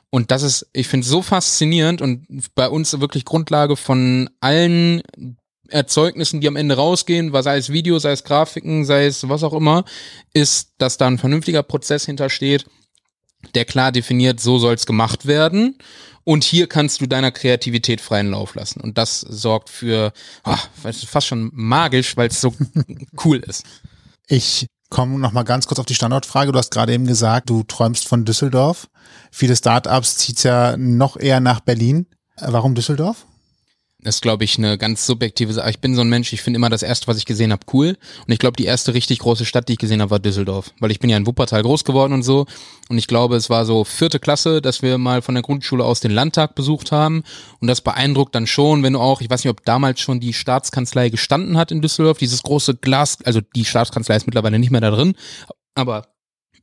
[0.10, 5.02] Und das ist, ich finde so faszinierend und bei uns wirklich Grundlage von allen
[5.70, 9.54] Erzeugnissen, die am Ende rausgehen, sei es Video, sei es Grafiken, sei es was auch
[9.54, 9.86] immer,
[10.34, 12.66] ist, dass da ein vernünftiger Prozess hintersteht,
[13.54, 15.78] der klar definiert, so soll es gemacht werden.
[16.24, 18.82] Und hier kannst du deiner Kreativität freien Lauf lassen.
[18.82, 20.12] Und das sorgt für,
[20.44, 22.54] ah, fast schon magisch, weil es so
[23.26, 23.64] cool ist.
[24.28, 26.52] Ich komme noch mal ganz kurz auf die Standortfrage.
[26.52, 28.88] Du hast gerade eben gesagt, du träumst von Düsseldorf.
[29.32, 32.08] Viele Startups zieht's ja noch eher nach Berlin.
[32.40, 33.28] Warum Düsseldorf?
[34.06, 35.72] Das ist, glaube ich, eine ganz subjektive Sache.
[35.72, 37.98] Ich bin so ein Mensch, ich finde immer das erste, was ich gesehen habe, cool.
[38.28, 40.70] Und ich glaube, die erste richtig große Stadt, die ich gesehen habe, war Düsseldorf.
[40.80, 42.46] Weil ich bin ja in Wuppertal groß geworden und so.
[42.88, 46.02] Und ich glaube, es war so vierte Klasse, dass wir mal von der Grundschule aus
[46.02, 47.24] den Landtag besucht haben.
[47.62, 50.34] Und das beeindruckt dann schon, wenn du auch, ich weiß nicht, ob damals schon die
[50.34, 54.82] Staatskanzlei gestanden hat in Düsseldorf, dieses große Glas, also die Staatskanzlei ist mittlerweile nicht mehr
[54.82, 55.16] da drin,
[55.74, 56.15] aber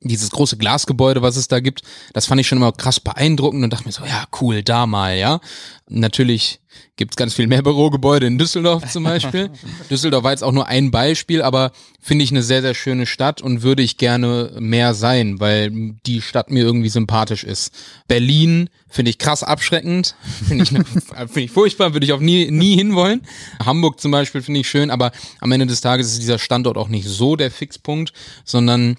[0.04, 1.82] dieses große Glasgebäude, was es da gibt,
[2.12, 5.16] das fand ich schon immer krass beeindruckend und dachte mir so, ja, cool, da mal,
[5.16, 5.40] ja.
[5.88, 6.60] Natürlich
[6.96, 9.50] gibt's ganz viel mehr Bürogebäude in Düsseldorf zum Beispiel.
[9.90, 13.42] Düsseldorf war jetzt auch nur ein Beispiel, aber finde ich eine sehr, sehr schöne Stadt
[13.42, 15.70] und würde ich gerne mehr sein, weil
[16.06, 17.72] die Stadt mir irgendwie sympathisch ist.
[18.08, 20.14] Berlin finde ich krass abschreckend,
[20.48, 23.22] finde ich, finde ich furchtbar, würde ich auch nie, nie hinwollen.
[23.64, 26.88] Hamburg zum Beispiel finde ich schön, aber am Ende des Tages ist dieser Standort auch
[26.88, 28.12] nicht so der Fixpunkt,
[28.44, 28.96] sondern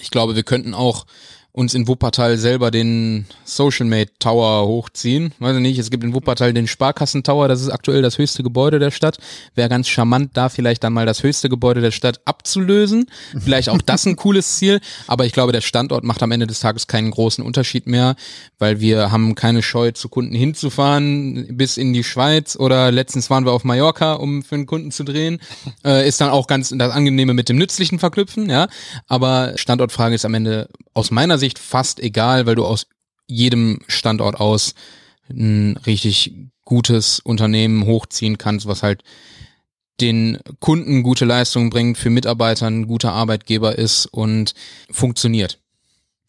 [0.00, 1.06] ich glaube, wir könnten auch
[1.52, 5.32] uns in Wuppertal selber den Social Mate Tower hochziehen.
[5.38, 8.42] Weiß ich nicht, es gibt in Wuppertal den Sparkassen Tower, das ist aktuell das höchste
[8.42, 9.18] Gebäude der Stadt.
[9.54, 13.06] Wäre ganz charmant, da vielleicht dann mal das höchste Gebäude der Stadt abzulösen.
[13.38, 16.60] Vielleicht auch das ein cooles Ziel, aber ich glaube, der Standort macht am Ende des
[16.60, 18.14] Tages keinen großen Unterschied mehr,
[18.58, 23.44] weil wir haben keine Scheu, zu Kunden hinzufahren bis in die Schweiz oder letztens waren
[23.44, 25.40] wir auf Mallorca, um für einen Kunden zu drehen.
[25.84, 28.68] Äh, ist dann auch ganz das Angenehme mit dem Nützlichen verknüpfen, ja.
[29.08, 32.86] Aber Standortfrage ist am Ende aus meiner Sicht fast egal, weil du aus
[33.26, 34.74] jedem Standort aus
[35.28, 36.34] ein richtig
[36.64, 39.02] gutes Unternehmen hochziehen kannst, was halt
[40.00, 44.54] den Kunden gute Leistungen bringt, für Mitarbeiter ein guter Arbeitgeber ist und
[44.90, 45.58] funktioniert.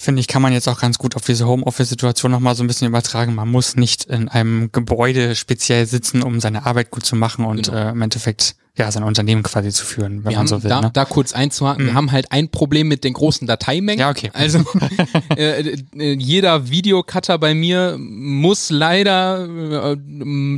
[0.01, 2.87] Finde ich, kann man jetzt auch ganz gut auf diese Homeoffice-Situation nochmal so ein bisschen
[2.87, 3.35] übertragen.
[3.35, 7.67] Man muss nicht in einem Gebäude speziell sitzen, um seine Arbeit gut zu machen und
[7.67, 7.77] Genau.
[7.77, 10.69] äh, im Endeffekt ja sein Unternehmen quasi zu führen, wenn Wir man so will.
[10.69, 10.89] da, ne?
[10.91, 11.97] da kurz einzuhaken, wir Mhm.
[11.97, 13.99] haben halt ein Problem mit den großen Dateimengen.
[13.99, 14.31] Ja, okay.
[14.33, 14.63] Also
[15.37, 19.97] äh, äh, jeder Videocutter bei mir muss leider äh,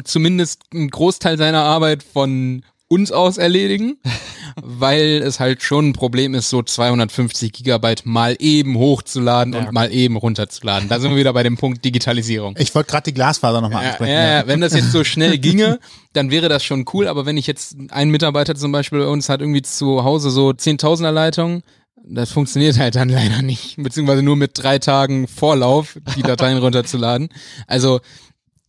[0.06, 2.64] zumindest einen Großteil seiner Arbeit von
[2.94, 3.98] uns aus erledigen,
[4.62, 9.60] weil es halt schon ein Problem ist, so 250 Gigabyte mal eben hochzuladen Ja.
[9.62, 10.90] und mal eben runterzuladen.
[10.90, 12.56] Da sind wir wieder bei dem Punkt Digitalisierung.
[12.58, 14.12] Ich wollte gerade die Glasfaser nochmal Ja, ansprechen.
[14.14, 15.80] ja, ja, wenn das jetzt so schnell ginge,
[16.14, 17.08] dann wäre das schon cool.
[17.08, 20.50] Aber wenn ich jetzt ein Mitarbeiter zum Beispiel bei uns hat irgendwie zu Hause so
[20.50, 21.64] 10.000er Leitungen,
[22.06, 23.76] das funktioniert halt dann leider nicht.
[23.78, 27.30] Beziehungsweise nur mit drei Tagen Vorlauf, die Dateien runterzuladen.
[27.66, 28.02] Also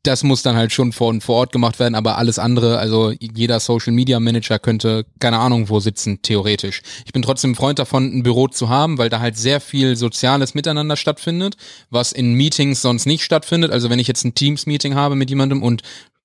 [0.05, 3.59] das muss dann halt schon vor, vor Ort gemacht werden, aber alles andere, also jeder
[3.59, 6.83] Social Media Manager könnte keine Ahnung wo sitzen, theoretisch.
[7.07, 10.55] Ich bin trotzdem Freund davon, ein Büro zu haben, weil da halt sehr viel soziales
[10.55, 11.57] Miteinander stattfindet,
[11.91, 13.73] was in Meetings sonst nicht stattfindet.
[13.73, 15.83] Also wenn ich jetzt ein Teams-Meeting habe mit jemandem und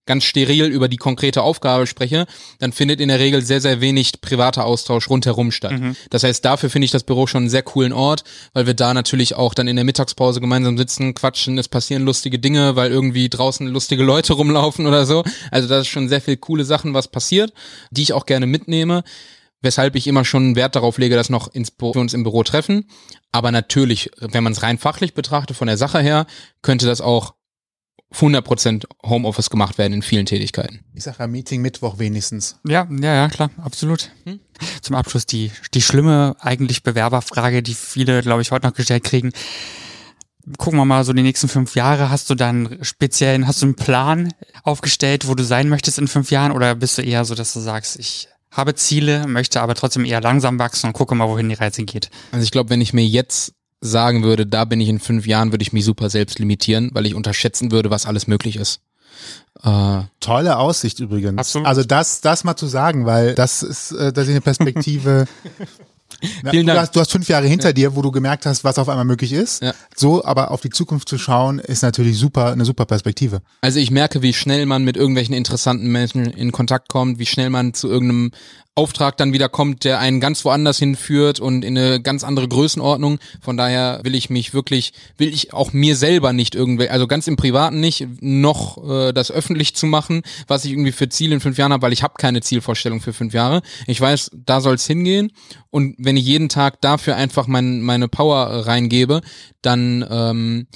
[0.10, 2.26] ganz steril über die konkrete Aufgabe spreche,
[2.58, 5.80] dann findet in der Regel sehr, sehr wenig privater Austausch rundherum statt.
[6.10, 8.96] Das heißt, dafür finde ich das Büro schon einen sehr coolen Ort, weil wir da
[8.96, 13.30] natürlich auch dann in der Mittagspause gemeinsam sitzen, quatschen, es passieren lustige Dinge, weil irgendwie
[13.30, 15.24] draußen lustige Leute rumlaufen oder so.
[15.52, 17.54] Also das ist schon sehr viel coole Sachen, was passiert,
[17.92, 19.04] die ich auch gerne mitnehme.
[19.62, 22.44] Weshalb ich immer schon Wert darauf lege, dass noch ins Büro, wir uns im Büro
[22.44, 22.86] treffen.
[23.32, 26.26] Aber natürlich, wenn man es rein fachlich betrachtet, von der Sache her,
[26.64, 27.36] könnte das auch
[28.14, 30.80] 100% Homeoffice gemacht werden in vielen Tätigkeiten.
[30.96, 32.60] Ich sage ja Meeting Mittwoch wenigstens.
[32.68, 34.12] Ja, ja, ja, klar, absolut.
[34.82, 39.32] Zum Abschluss die, die schlimme eigentlich Bewerberfrage, die viele, glaube ich, heute noch gestellt kriegen.
[40.58, 42.10] Gucken wir mal so die nächsten fünf Jahre.
[42.10, 44.34] Hast du dann speziellen, hast du einen Plan
[44.64, 46.52] aufgestellt, wo du sein möchtest in fünf Jahren?
[46.52, 50.22] Oder bist du eher so, dass du sagst, ich habe Ziele, möchte aber trotzdem eher
[50.22, 52.10] langsam wachsen und gucke mal, wohin die Reise geht?
[52.32, 55.52] Also ich glaube, wenn ich mir jetzt sagen würde, da bin ich in fünf Jahren,
[55.52, 58.82] würde ich mich super selbst limitieren, weil ich unterschätzen würde, was alles möglich ist.
[59.64, 61.38] Äh, Tolle Aussicht übrigens.
[61.38, 61.68] Absolut.
[61.68, 65.28] Also das, das mal zu sagen, weil das ist, äh, das ist eine Perspektive.
[66.44, 66.80] Na, Vielen du, Dank.
[66.80, 69.32] hast, du hast fünf Jahre hinter dir, wo du gemerkt hast, was auf einmal möglich
[69.32, 69.62] ist.
[69.62, 69.74] Ja.
[69.96, 73.42] So, aber auf die Zukunft zu schauen, ist natürlich super, eine super Perspektive.
[73.62, 77.50] Also ich merke, wie schnell man mit irgendwelchen interessanten Menschen in Kontakt kommt, wie schnell
[77.50, 78.32] man zu irgendeinem
[78.80, 83.20] Auftrag dann wieder kommt, der einen ganz woanders hinführt und in eine ganz andere Größenordnung.
[83.42, 87.28] Von daher will ich mich wirklich, will ich auch mir selber nicht irgendwie, also ganz
[87.28, 91.42] im Privaten nicht, noch äh, das öffentlich zu machen, was ich irgendwie für Ziele in
[91.42, 93.62] fünf Jahren habe, weil ich habe keine Zielvorstellung für fünf Jahre.
[93.86, 95.34] Ich weiß, da soll es hingehen
[95.72, 99.20] und wenn ich jeden Tag dafür einfach mein, meine Power reingebe,
[99.62, 100.68] dann ähm,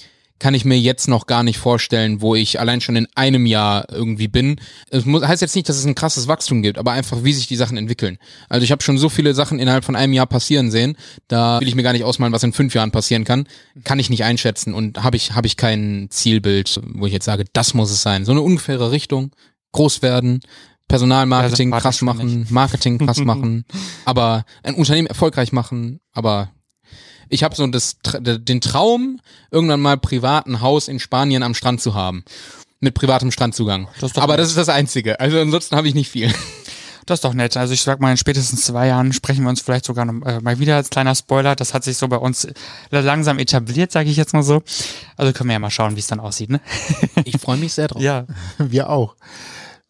[0.43, 3.89] kann ich mir jetzt noch gar nicht vorstellen, wo ich allein schon in einem Jahr
[3.89, 4.57] irgendwie bin.
[4.89, 7.47] Es muss, heißt jetzt nicht, dass es ein krasses Wachstum gibt, aber einfach, wie sich
[7.47, 8.17] die Sachen entwickeln.
[8.49, 10.97] Also ich habe schon so viele Sachen innerhalb von einem Jahr passieren sehen,
[11.29, 13.47] da will ich mir gar nicht ausmalen, was in fünf Jahren passieren kann.
[13.85, 17.45] Kann ich nicht einschätzen und habe ich, hab ich kein Zielbild, wo ich jetzt sage,
[17.53, 18.25] das muss es sein.
[18.25, 19.31] So eine ungefähre Richtung,
[19.71, 20.41] groß werden,
[20.89, 23.63] Personalmarketing Ja, krass machen, Marketing krass machen,
[24.03, 26.51] aber ein Unternehmen erfolgreich machen, aber
[27.29, 29.19] ich habe so das, den Traum,
[29.51, 32.23] irgendwann mal privat ein Haus in Spanien am Strand zu haben.
[32.79, 33.87] Mit privatem Strandzugang.
[34.01, 34.41] Das ist doch Aber nett.
[34.41, 35.19] das ist das Einzige.
[35.19, 36.33] Also ansonsten habe ich nicht viel.
[37.05, 37.57] Das ist doch nett.
[37.57, 40.39] Also ich sag mal, in spätestens zwei Jahren sprechen wir uns vielleicht sogar noch, äh,
[40.39, 41.53] mal wieder als kleiner Spoiler.
[41.53, 42.47] Das hat sich so bei uns
[42.91, 44.63] langsam etabliert, sage ich jetzt mal so.
[45.17, 46.49] Also können wir ja mal schauen, wie es dann aussieht.
[46.49, 46.61] Ne?
[47.25, 48.01] Ich freue mich sehr drauf.
[48.01, 48.25] Ja.
[48.57, 49.15] Wir auch.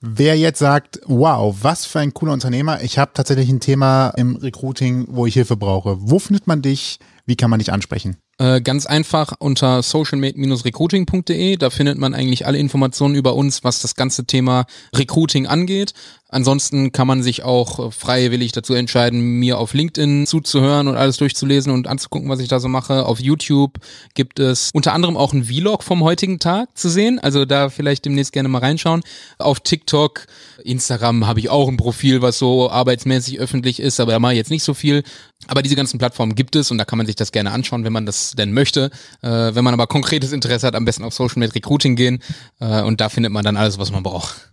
[0.01, 4.35] Wer jetzt sagt, wow, was für ein cooler Unternehmer, ich habe tatsächlich ein Thema im
[4.35, 5.97] Recruiting, wo ich Hilfe brauche.
[5.99, 6.99] Wo findet man dich?
[7.25, 8.17] Wie kann man dich ansprechen?
[8.37, 11.55] Äh, ganz einfach unter social-recruiting.de.
[11.55, 15.93] Da findet man eigentlich alle Informationen über uns, was das ganze Thema Recruiting angeht.
[16.33, 21.17] Ansonsten kann man sich auch äh, freiwillig dazu entscheiden, mir auf LinkedIn zuzuhören und alles
[21.17, 23.05] durchzulesen und anzugucken, was ich da so mache.
[23.05, 23.77] Auf YouTube
[24.15, 27.19] gibt es unter anderem auch einen Vlog vom heutigen Tag zu sehen.
[27.19, 29.03] Also da vielleicht demnächst gerne mal reinschauen.
[29.37, 30.25] Auf TikTok,
[30.63, 34.37] Instagram habe ich auch ein Profil, was so arbeitsmäßig öffentlich ist, aber da mache ich
[34.37, 35.03] jetzt nicht so viel.
[35.45, 37.93] Aber diese ganzen Plattformen gibt es und da kann man sich das gerne anschauen, wenn
[37.93, 38.89] man das denn möchte.
[39.21, 42.23] Äh, wenn man aber konkretes Interesse hat, am besten auf Social Media Recruiting gehen
[42.59, 44.52] äh, und da findet man dann alles, was man braucht.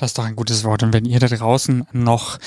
[0.00, 0.82] Das ist doch ein gutes Wort.
[0.82, 2.38] Und wenn ihr da draußen noch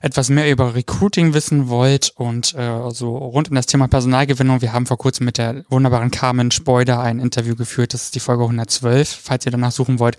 [0.00, 4.72] etwas mehr über Recruiting wissen wollt und äh, so rund um das Thema Personalgewinnung, wir
[4.72, 8.42] haben vor kurzem mit der wunderbaren Carmen Spoider ein Interview geführt, das ist die Folge
[8.44, 10.16] 112, falls ihr danach suchen wollt,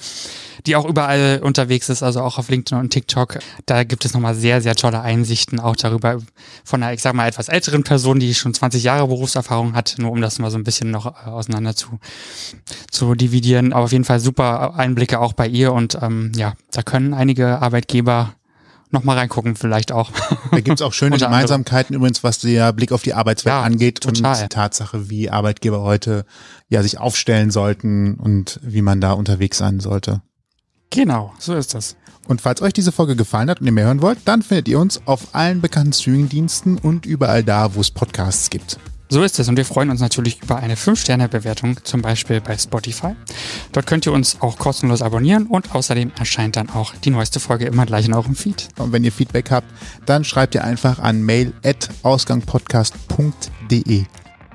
[0.65, 3.39] die auch überall unterwegs ist, also auch auf LinkedIn und TikTok.
[3.65, 6.19] Da gibt es nochmal sehr, sehr tolle Einsichten auch darüber
[6.63, 10.11] von einer, ich sag mal, etwas älteren Person, die schon 20 Jahre Berufserfahrung hat, nur
[10.11, 11.99] um das mal so ein bisschen noch äh, auseinander zu,
[12.91, 13.73] zu dividieren.
[13.73, 17.59] Aber auf jeden Fall super Einblicke auch bei ihr und ähm, ja, da können einige
[17.59, 18.33] Arbeitgeber
[18.91, 20.11] noch mal reingucken vielleicht auch.
[20.51, 21.17] Da gibt's auch schöne.
[21.17, 24.33] Gemeinsamkeiten übrigens, was der Blick auf die Arbeitswelt Ja, angeht total.
[24.33, 26.25] und die Tatsache, wie Arbeitgeber heute
[26.69, 30.21] ja sich aufstellen sollten und wie man da unterwegs sein sollte.
[30.89, 31.95] genau, so ist das.
[32.27, 34.79] Und falls euch diese Folge gefallen hat und ihr mehr hören wollt, dann findet ihr
[34.79, 38.79] uns auf allen bekannten Streamingdiensten und überall da, wo es Podcasts gibt.
[39.09, 43.15] So ist es und wir freuen uns natürlich über eine 5-Sterne-Bewertung, zum Beispiel bei Spotify.
[43.71, 47.63] Dort könnt ihr uns auch kostenlos abonnieren und außerdem erscheint dann auch die neueste Folge
[47.65, 48.67] immer gleich in eurem Feed.
[48.77, 49.67] Und wenn ihr Feedback habt,
[50.05, 54.03] dann schreibt ihr einfach an mail@ausgangpodcast.de.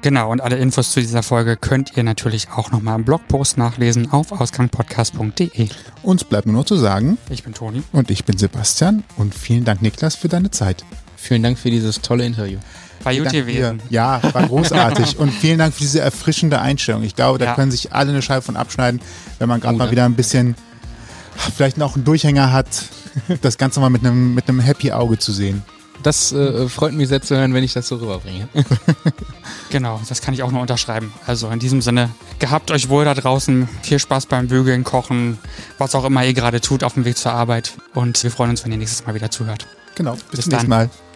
[0.02, 4.10] Genau, und alle Infos zu dieser Folge könnt ihr natürlich auch nochmal im Blogpost nachlesen
[4.10, 5.68] auf ausgangpodcast.de.
[6.02, 7.84] Uns bleibt nur noch zu sagen, Ich bin Toni.
[7.92, 10.84] und ich bin Sebastian und vielen Dank Niklas für deine Zeit.
[11.16, 12.58] Vielen Dank für dieses tolle Interview.
[13.04, 13.80] Bei gut gewesen.
[13.90, 15.18] Ja, war großartig.
[15.18, 17.02] und vielen Dank für diese erfrischende Einstellung.
[17.02, 17.54] Ich glaube, da Ja.
[17.54, 19.00] können sich alle eine Scheibe von abschneiden,
[19.38, 19.90] wenn man gerade Oh, mal ja.
[19.90, 20.54] wieder ein bisschen,
[21.56, 22.68] vielleicht noch einen Durchhänger hat,
[23.42, 25.62] das Ganze mal mit einem, mit einem happy Auge zu sehen.
[26.02, 28.48] Das äh, freut mich sehr zu hören, wenn ich das so rüberbringe.
[29.70, 31.14] Genau, das kann ich auch nur unterschreiben.
[31.26, 33.68] Also in diesem Sinne, gehabt euch wohl da draußen.
[33.82, 35.38] Viel Spaß beim Bügeln, Kochen,
[35.78, 37.72] was auch immer ihr gerade tut auf dem Weg zur Arbeit.
[37.94, 39.66] Und wir freuen uns, wenn ihr nächstes Mal wieder zuhört.
[39.94, 40.12] Genau.
[40.12, 40.88] Bis, Bis zum nächsten dann.
[40.88, 40.90] Mal.